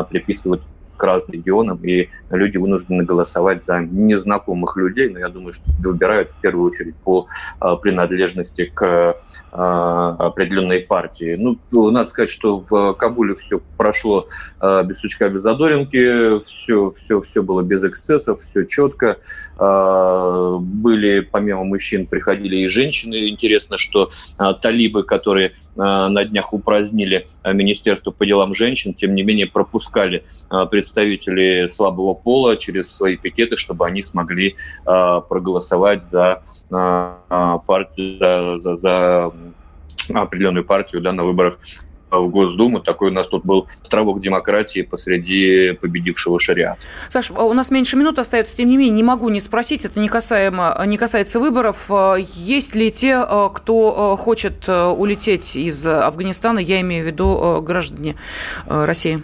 [0.08, 0.62] приписывают
[0.96, 6.30] к разным регионам, и люди вынуждены голосовать за незнакомых людей, но я думаю, что выбирают
[6.30, 7.26] в первую очередь по
[7.60, 9.16] а, принадлежности к
[9.52, 11.36] а, определенной партии.
[11.36, 11.58] Ну,
[11.90, 14.28] надо сказать, что в Кабуле все прошло
[14.60, 19.18] а, без сучка, без задоринки, все, все, все было без эксцессов, все четко.
[19.56, 23.28] Были, помимо мужчин, приходили и женщины.
[23.28, 24.10] Интересно, что
[24.60, 30.24] талибы, которые на днях упразднили Министерство по делам женщин, тем не менее пропускали
[30.84, 38.18] представителей слабого пола через свои пикеты, чтобы они смогли э, проголосовать за э, партию,
[38.60, 39.32] за, за, за
[40.12, 41.58] определенную партию да, на выборах
[42.10, 42.80] в Госдуму.
[42.80, 46.78] Такой у нас тут был островок демократии посреди победившего шариата.
[47.08, 49.98] Саш, а у нас меньше минут остается, тем не менее, не могу не спросить, это
[49.98, 51.90] не, касаемо, не касается выборов.
[52.34, 58.16] Есть ли те, кто хочет улететь из Афганистана, я имею в виду граждане
[58.66, 59.22] России?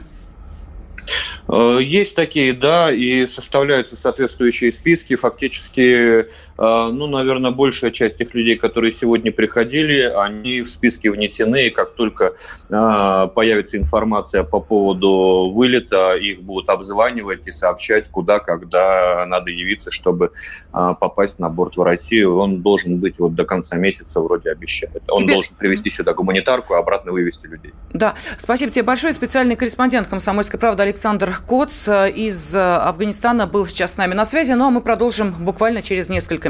[1.80, 5.16] Есть такие, да, и составляются соответствующие списки.
[5.16, 6.26] Фактически
[6.60, 11.94] ну, наверное, большая часть тех людей, которые сегодня приходили, они в списке внесены, и как
[11.94, 12.34] только
[12.70, 19.90] а, появится информация по поводу вылета, их будут обзванивать и сообщать, куда, когда надо явиться,
[19.90, 20.32] чтобы
[20.72, 22.36] а, попасть на борт в Россию.
[22.36, 25.02] Он должен быть вот до конца месяца, вроде обещает.
[25.10, 25.32] Он тебе...
[25.32, 27.72] должен привезти сюда гуманитарку, а обратно вывести людей.
[27.94, 29.14] Да, спасибо тебе большое.
[29.14, 34.70] Специальный корреспондент «Комсомольской правды» Александр Коц из Афганистана был сейчас с нами на связи, но
[34.70, 36.49] мы продолжим буквально через несколько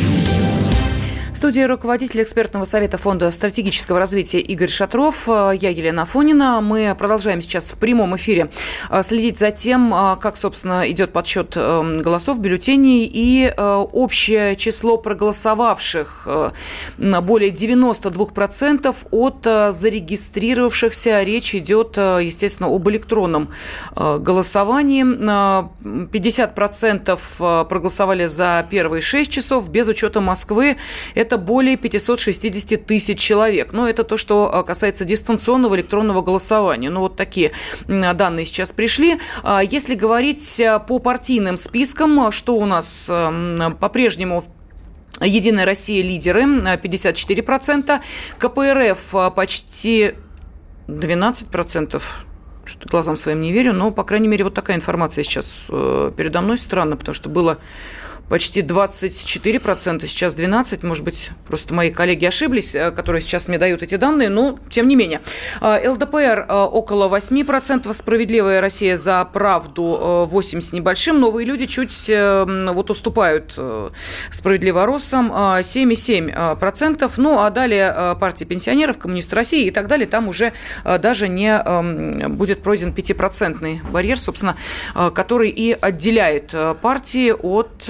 [1.41, 5.27] студии руководитель экспертного совета Фонда стратегического развития Игорь Шатров.
[5.27, 6.61] Э, я Елена Фонина.
[6.61, 8.51] Мы продолжаем сейчас в прямом эфире
[8.91, 16.27] э, следить за тем, э, как, собственно, идет подсчет голосов, бюллетеней и общее число проголосовавших.
[16.99, 21.23] Более 92% от зарегистрировавшихся.
[21.23, 23.49] Речь идет, естественно, об электронном
[23.95, 25.03] голосовании.
[25.03, 29.71] 50% проголосовали за первые 6 часов.
[29.71, 30.77] Без учета Москвы
[31.15, 33.71] это это более 560 тысяч человек.
[33.71, 36.89] Но это то, что а, касается дистанционного электронного голосования.
[36.89, 37.53] Ну, вот такие
[37.87, 39.17] данные сейчас пришли.
[39.43, 43.09] А, если говорить а, по партийным спискам, что у нас
[43.79, 44.43] по-прежнему
[45.21, 47.99] Единая Россия лидеры 54%,
[48.39, 50.15] КПРФ почти
[50.87, 52.01] 12%.
[52.65, 56.41] Что-то глазам своим не верю, но, по крайней мере, вот такая информация сейчас э, передо
[56.41, 56.57] мной.
[56.57, 57.57] Странно, потому что было
[58.31, 63.83] почти 24%, сейчас 12%, может быть, просто мои коллеги ошиблись, э, которые сейчас мне дают
[63.83, 65.19] эти данные, но тем не менее.
[65.59, 72.09] Э, ЛДПР э, около 8%, «Справедливая Россия за правду» 8 с небольшим, «Новые люди» чуть
[72.09, 73.59] вот уступают
[74.31, 80.53] «Справедливоросам» 7,7%, ну а далее партия пенсионеров, коммунист России и так далее, там уже
[80.85, 81.61] даже не
[82.29, 84.55] будет пройден 5% барьер, собственно,
[85.13, 87.89] который и отделяет партии от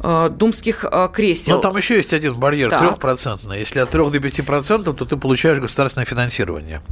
[0.00, 1.56] думских э, кресел.
[1.56, 3.60] Но там еще есть один барьер, трехпроцентный.
[3.60, 6.82] Если от 3 до 5%, то ты получаешь государственное финансирование.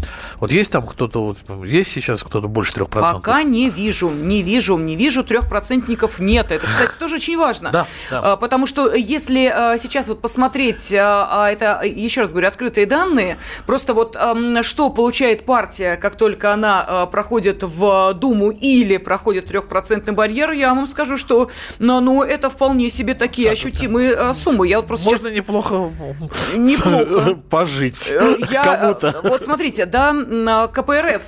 [0.40, 2.88] Вот есть там кто-то, вот, есть сейчас кто-то больше 3%?
[2.88, 6.50] Пока не вижу, не вижу, не вижу трехпроцентников нет.
[6.50, 7.70] Это, кстати, тоже очень важно.
[7.70, 8.32] Да, да.
[8.32, 13.94] А, потому что если сейчас вот посмотреть, а, это, еще раз говорю, открытые данные, просто
[13.94, 14.16] вот
[14.62, 20.86] что получает партия, как только она проходит в Думу или проходит трехпроцентный барьер, я вам
[20.86, 24.32] скажу, что ну, ну это вполне себе такие так, ощутимые это...
[24.32, 24.68] суммы.
[24.68, 25.36] Я вот просто Можно сейчас...
[25.36, 25.92] неплохо,
[26.56, 27.34] неплохо.
[27.50, 28.62] пожить э, Я...
[28.64, 29.20] кому-то.
[29.22, 31.22] Вот смотрите, да, КПРФ,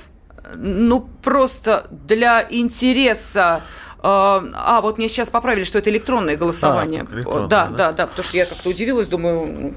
[0.55, 3.61] ну просто для интереса
[4.01, 7.05] а, а, вот мне сейчас поправили, что это электронное голосование.
[7.09, 9.75] А, электронное, да, да, да, да, потому что я как-то удивилась, думаю,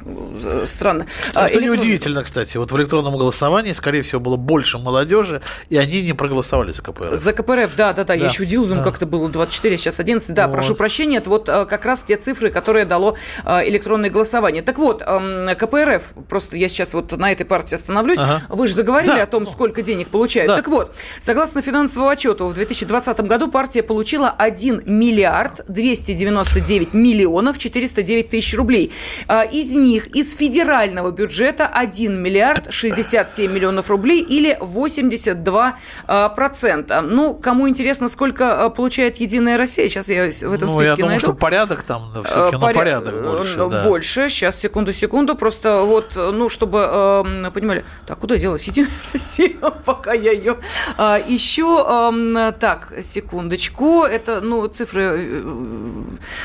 [0.64, 1.07] странно.
[1.35, 1.77] А, это Электрон...
[1.77, 2.57] неудивительно, кстати.
[2.57, 7.18] Вот в электронном голосовании, скорее всего, было больше молодежи, и они не проголосовали за КПРФ.
[7.18, 8.05] За КПРФ, да, да, да.
[8.05, 8.14] да.
[8.14, 8.83] Я еще удивилась, да.
[8.83, 10.35] как-то было 24, а сейчас 11.
[10.35, 10.55] Да, вот.
[10.55, 14.62] прошу прощения, это вот а, как раз те цифры, которые дало а, электронное голосование.
[14.62, 18.20] Так вот, КПРФ, просто я сейчас вот на этой партии остановлюсь.
[18.20, 18.43] Ага.
[18.49, 19.23] Вы же заговорили да.
[19.25, 20.49] о том, сколько денег получают.
[20.49, 20.57] Да.
[20.57, 27.57] Так вот, согласно финансовому отчету, в 2020 году партия получила получила 1 миллиард 299 миллионов
[27.57, 28.93] 409 тысяч рублей.
[29.27, 37.01] А, из них из федерального бюджета 1 миллиард 67 миллионов рублей или 82 а, процента.
[37.01, 40.97] Ну, кому интересно, сколько а, получает Единая Россия, сейчас я в этом ну, списке я
[40.97, 41.27] думаю, найду.
[41.27, 42.75] что порядок там все-таки Поря...
[42.75, 43.57] порядок больше.
[43.57, 43.85] Да.
[43.85, 49.57] Больше, сейчас, секунду, секунду, просто вот, ну, чтобы э, понимали, так, куда делась Единая Россия,
[49.85, 50.59] пока я ее
[50.99, 51.79] э, ищу.
[51.79, 55.42] Э, так, секундочку это, ну, цифры э,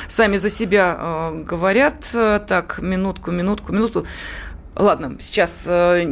[0.08, 2.16] сами за себя э, говорят.
[2.48, 4.06] Так, минутку, минутку, минутку.
[4.80, 6.04] Ладно, сейчас, э,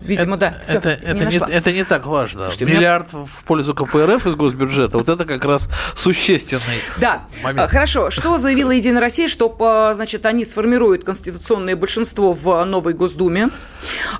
[0.00, 0.54] видимо, это, да.
[0.62, 2.44] Все, это, не это, не, это не так важно.
[2.44, 3.26] Слушайте, Миллиард меня...
[3.26, 7.70] в пользу КПРФ из госбюджета, вот это как раз существенный Да, момент.
[7.70, 8.08] хорошо.
[8.10, 13.50] Что заявила Единая Россия, что, значит, они сформируют конституционное большинство в новой Госдуме.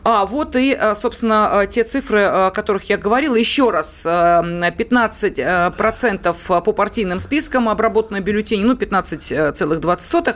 [0.03, 3.37] А вот и, э, собственно, э, те цифры, о которых я говорила.
[3.37, 10.35] Еще раз, 15% по партийным спискам обработано бюллетеней, ну, 15,20.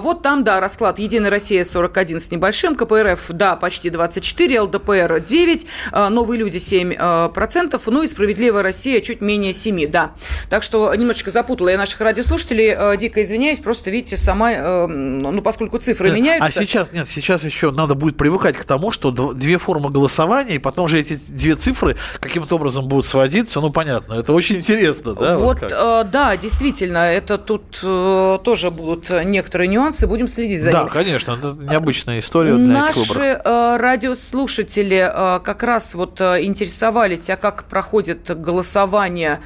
[0.00, 2.76] Вот там, да, расклад Единая Россия 41 с небольшим, небольшим.
[2.76, 5.66] КПРФ, да, почти 24, ЛДПР 9,
[6.10, 10.12] новые люди 7 процентов, ну и справедливая Россия чуть менее 7, да.
[10.50, 16.10] Так что немножечко запутала я наших радиослушателей, дико извиняюсь, просто видите, сама, ну поскольку цифры
[16.10, 16.60] меняются.
[16.60, 20.58] А сейчас, нет, сейчас еще надо будет привыкать к тому, что две формы голосования, и
[20.58, 25.36] потом же эти две цифры каким-то образом будут сводиться, ну понятно, это очень интересно, да?
[25.38, 30.72] Вот, вот э, да, действительно, это тут э, тоже будут некоторые нюансы, будем следить за
[30.72, 30.88] да, ним.
[30.88, 33.40] Да, конечно, это необычная история для Наши этих выборов.
[33.44, 39.40] Э, радиослушатели э, как раз вот э, интересовались, а как проходит голосование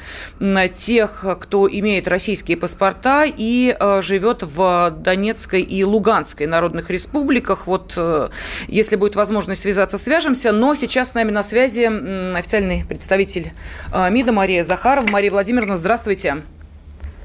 [0.74, 7.66] тех, кто имеет российские паспорта и живет в Донецкой и Луганской народных республиках.
[7.66, 7.98] Вот
[8.68, 10.52] если будет возможность связаться, свяжемся.
[10.52, 11.82] Но сейчас с нами на связи
[12.36, 13.52] официальный представитель
[13.92, 15.06] МИДа Мария Захарова.
[15.06, 16.42] Мария Владимировна, здравствуйте.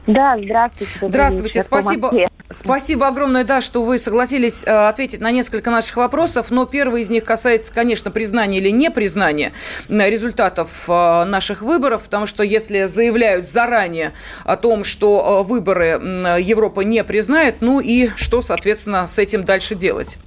[0.07, 1.07] Да, здравствуйте.
[1.07, 2.11] Здравствуйте, спасибо.
[2.49, 6.51] Спасибо огромное, да, что вы согласились э, ответить на несколько наших вопросов.
[6.51, 9.51] Но первый из них касается, конечно, признания или непризнания
[9.89, 15.99] результатов э, наших выборов, потому что если заявляют заранее о том, что э, выборы
[16.39, 20.19] Европа не признает, ну и что, соответственно, с этим дальше делать?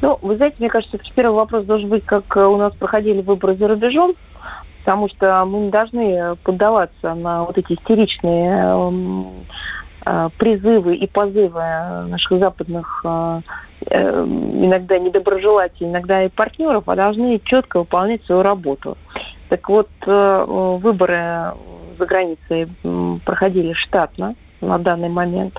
[0.00, 3.68] Ну, вы знаете, мне кажется, первый вопрос должен быть, как у нас проходили выборы за
[3.68, 4.14] рубежом
[4.84, 9.28] потому что мы не должны поддаваться на вот эти истеричные эм,
[10.04, 11.62] э, призывы и позывы
[12.08, 13.40] наших западных э,
[13.86, 18.98] э, иногда недоброжелателей, иногда и партнеров, а должны четко выполнять свою работу.
[19.48, 21.52] Так вот, выборы
[21.98, 22.68] за границей
[23.24, 25.58] проходили штатно на данный момент.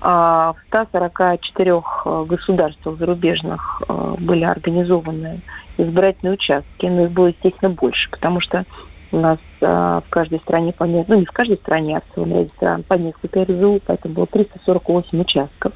[0.00, 1.82] А в 144
[2.26, 3.82] государствах зарубежных
[4.18, 5.40] были организованы
[5.78, 8.64] избирательные участки, но их было, естественно, больше, потому что
[9.10, 12.30] у нас а, в каждой стране, по, ну не в каждой стране, а в целом
[12.30, 15.72] ряде стран по несколько РЗУ, поэтому было 348 участков.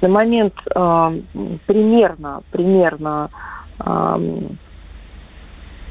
[0.00, 1.14] На момент а,
[1.66, 3.30] примерно, примерно
[3.78, 4.20] а,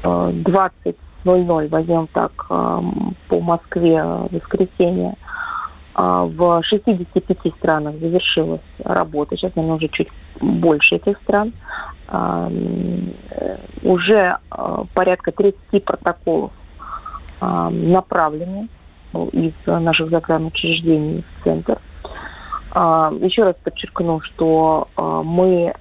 [0.02, 2.84] 20.00, возьмем так, а,
[3.28, 5.25] по Москве в воскресенье, а,
[5.96, 10.08] в 65 странах завершилась работа, сейчас, наверное, уже чуть
[10.40, 11.52] больше этих стран.
[12.08, 12.50] Э,
[13.82, 16.52] уже э, порядка 30 протоколов
[17.38, 18.68] направлены
[19.32, 21.78] из наших загранучреждений в центр.
[22.74, 25.74] Еще раз подчеркну, что мы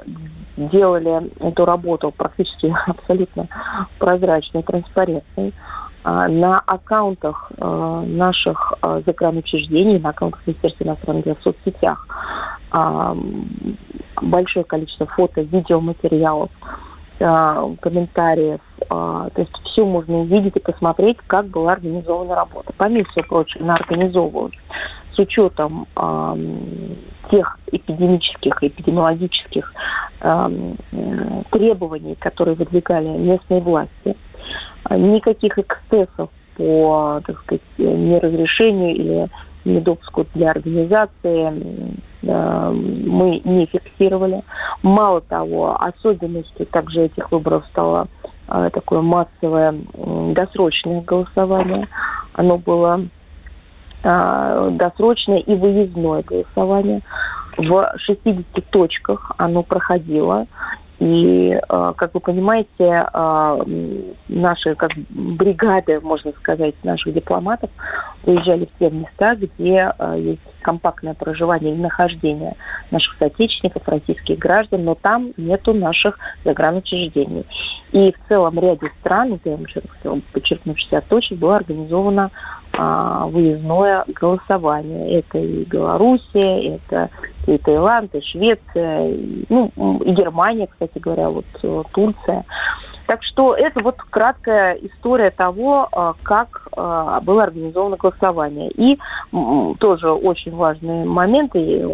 [0.57, 3.47] делали эту работу практически абсолютно
[3.99, 5.53] прозрачной, транспарентной.
[6.05, 8.73] На аккаунтах наших
[9.05, 12.07] загранучреждений, на аккаунтах Министерства иностранных дел в соцсетях
[14.21, 16.49] большое количество фото, видеоматериалов,
[17.19, 18.59] а, комментариев.
[18.89, 22.73] А, то есть все можно увидеть и посмотреть, как была организована работа.
[22.77, 24.55] Помимо всего прочего, она организовывалась
[25.13, 25.87] с учетом
[27.31, 29.73] тех эпидемических, эпидемиологических
[31.49, 34.17] требований, которые выдвигали местные власти.
[34.89, 39.29] Никаких эксцессов по, так сказать, неразрешению или
[39.65, 41.51] недопуску для организации
[42.21, 44.41] мы не фиксировали.
[44.81, 48.07] Мало того, особенностью также этих выборов стало
[48.47, 49.75] э, такое массовое
[50.33, 51.87] досрочное голосование.
[52.33, 53.05] Оно было
[54.03, 57.01] э, досрочное и выездное голосование.
[57.57, 60.47] В 60 точках оно проходило.
[61.07, 63.07] И, как вы понимаете,
[64.27, 67.69] наши как бригады, можно сказать, наших дипломатов
[68.23, 72.55] уезжали в те места, где есть компактное проживание и нахождение
[72.89, 77.45] наших соотечественников, российских граждан, но там нету наших загранучреждений.
[77.91, 82.31] И в целом ряде стран, я еще раз хотела подчеркнуть, 60 точек, было организовано
[82.73, 85.19] а, выездное голосование.
[85.19, 87.11] Это и Белоруссия, это
[87.45, 89.71] и Таиланд, и Швеция, и, ну,
[90.03, 92.43] и Германия, кстати говоря, вот э, Турция.
[93.05, 98.71] Так что это вот краткая история того, а, как а, было организовано голосование.
[98.71, 98.99] И
[99.79, 101.85] тоже очень важный момент, и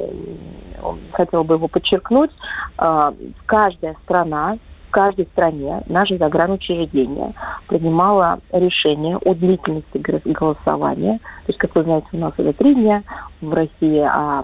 [1.11, 2.31] хотела бы его подчеркнуть,
[2.77, 3.13] а,
[3.45, 4.57] каждая страна
[4.87, 7.33] в каждой стране наше загранучреждение
[7.67, 11.19] принимало решение о длительности голосования.
[11.19, 13.03] То есть, как вы знаете, у нас это три дня
[13.39, 14.43] в России, а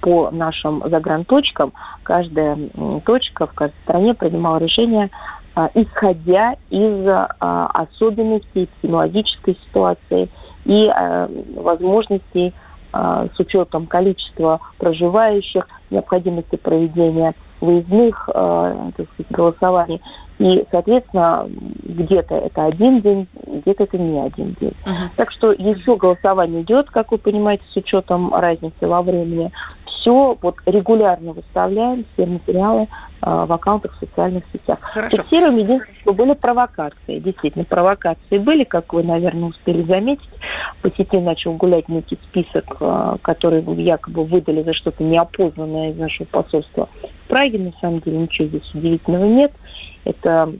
[0.00, 2.58] по нашим загранточкам каждая
[3.04, 5.10] точка в каждой стране принимала решение
[5.74, 10.28] исходя из а, особенностей эпидемиологической ситуации
[10.64, 12.52] и а, возможностей
[12.92, 20.00] с учетом количества проживающих, необходимости проведения выездных так сказать, голосований.
[20.38, 21.46] И, соответственно,
[21.82, 24.72] где-то это один день, где-то это не один день.
[24.84, 25.08] Uh-huh.
[25.16, 29.50] Так что еще голосование идет, как вы понимаете, с учетом разницы во времени
[30.06, 32.86] все вот регулярно выставляем, все материалы
[33.20, 34.78] в аккаунтах в социальных сетях.
[34.80, 35.16] Хорошо.
[35.16, 37.18] Фиксируем единственное, что были провокации.
[37.18, 40.28] Действительно, провокации были, как вы, наверное, успели заметить.
[40.80, 42.76] По сети начал гулять некий список,
[43.22, 47.58] который якобы выдали за что-то неопознанное из нашего посольства в Праге.
[47.58, 49.52] На самом деле ничего здесь удивительного нет.
[50.04, 50.52] Это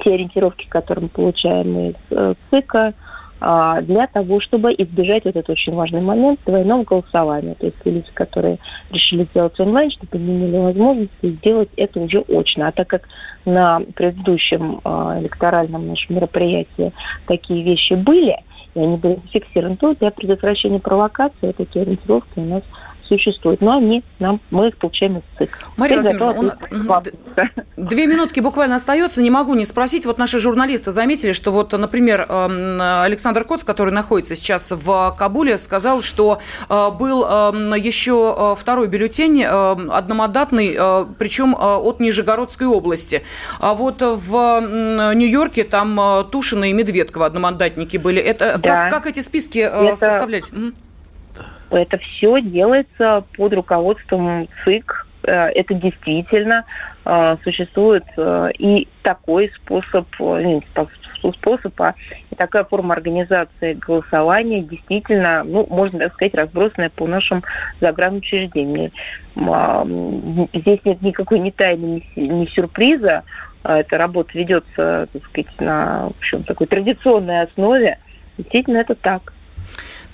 [0.00, 2.94] те ориентировки, которые мы получаем из э, ЦИКа, а,
[3.38, 7.54] для того, чтобы избежать вот этот очень важный момент двойного голосования.
[7.54, 8.58] То есть люди, которые
[8.90, 12.68] решили сделать онлайн, чтобы не имели возможности сделать это уже очно.
[12.68, 13.08] А так как
[13.44, 16.92] на предыдущем а, электоральном нашем мероприятии
[17.26, 18.36] такие вещи были,
[18.74, 22.62] и они были зафиксированы, то для предотвращения провокации такие ориентировки у нас
[23.06, 25.58] существуют, но они нам, мы их получаем из ЦИК.
[25.76, 26.58] Мария Владимировна,
[27.76, 30.06] две минутки буквально остается, не могу не спросить.
[30.06, 35.58] Вот наши журналисты заметили, что вот, например, эм, Александр Коц, который находится сейчас в Кабуле,
[35.58, 40.76] сказал, что э, был эм, еще э, второй бюллетень, э, одномандатный,
[41.18, 43.22] причем от Нижегородской области.
[43.60, 48.20] А вот в Нью-Йорке там Тушина и Медведкова одномандатники были.
[48.20, 48.88] Это да.
[48.88, 49.96] как, как эти списки Это...
[49.96, 50.50] составлять?
[51.70, 55.06] Это все делается под руководством ЦИК.
[55.24, 56.64] Э, это действительно
[57.04, 60.62] э, существует э, и такой способ, не
[61.32, 61.94] способ, а
[62.36, 67.42] такая форма организации голосования действительно, ну, можно так сказать, разбросанная по нашим
[67.80, 68.92] загранучреждениям.
[70.54, 73.24] Здесь нет никакой ни тайны, ни сюрприза.
[73.64, 77.98] Эта работа ведется, так сказать, на в общем, такой традиционной основе.
[78.38, 79.32] Действительно, это так.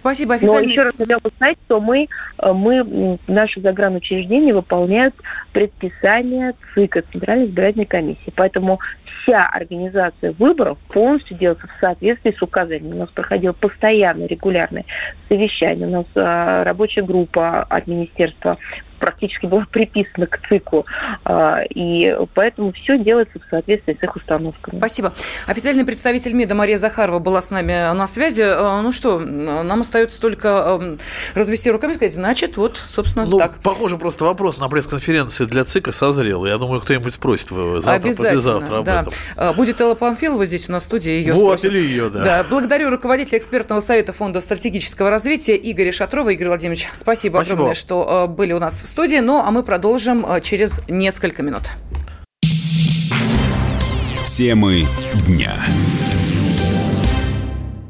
[0.03, 0.35] Спасибо.
[0.35, 0.65] Официальный...
[0.65, 5.15] Но еще раз хотел бы сказать, что мы, э, мы, наши загранучреждения выполняют
[5.53, 8.33] предписание ЦИКа, Центральной избирательной комиссии.
[8.35, 8.81] Поэтому
[9.23, 12.95] вся организация выборов полностью делается в соответствии с указаниями.
[12.95, 14.85] У нас проходило постоянное, регулярное
[15.29, 15.87] совещание.
[15.87, 18.59] У нас э, рабочая группа от министерства
[19.03, 20.87] практически была приписана к ЦИКу.
[21.25, 24.79] А, и поэтому все делается в соответствии с их установками.
[24.79, 25.13] Спасибо.
[25.49, 28.45] Официальный представитель МИДа Мария Захарова была с нами на связи.
[28.47, 30.97] А, ну что, нам остается только
[31.35, 33.57] развести руками и сказать, значит, вот, собственно, ну, так.
[33.61, 36.47] Похоже, просто вопрос на пресс-конференции для ЦИКа созрел.
[36.47, 39.03] Я думаю, кто-нибудь спросит завтра, послезавтра об да.
[39.03, 39.57] этом.
[39.57, 41.11] Будет Элла Памфилова здесь у нас в студии.
[41.11, 41.73] Ее вот, спросят.
[41.73, 42.25] или ее, да.
[42.25, 42.47] да.
[42.49, 46.29] Благодарю руководителя экспертного совета Фонда стратегического развития Игоря Шатрова.
[46.29, 47.55] Игорь Владимирович, спасибо, спасибо.
[47.55, 49.17] огромное, что были у нас в студии.
[49.17, 51.71] Ну, а мы продолжим э, через несколько минут.
[54.37, 54.87] Темы
[55.27, 55.55] дня.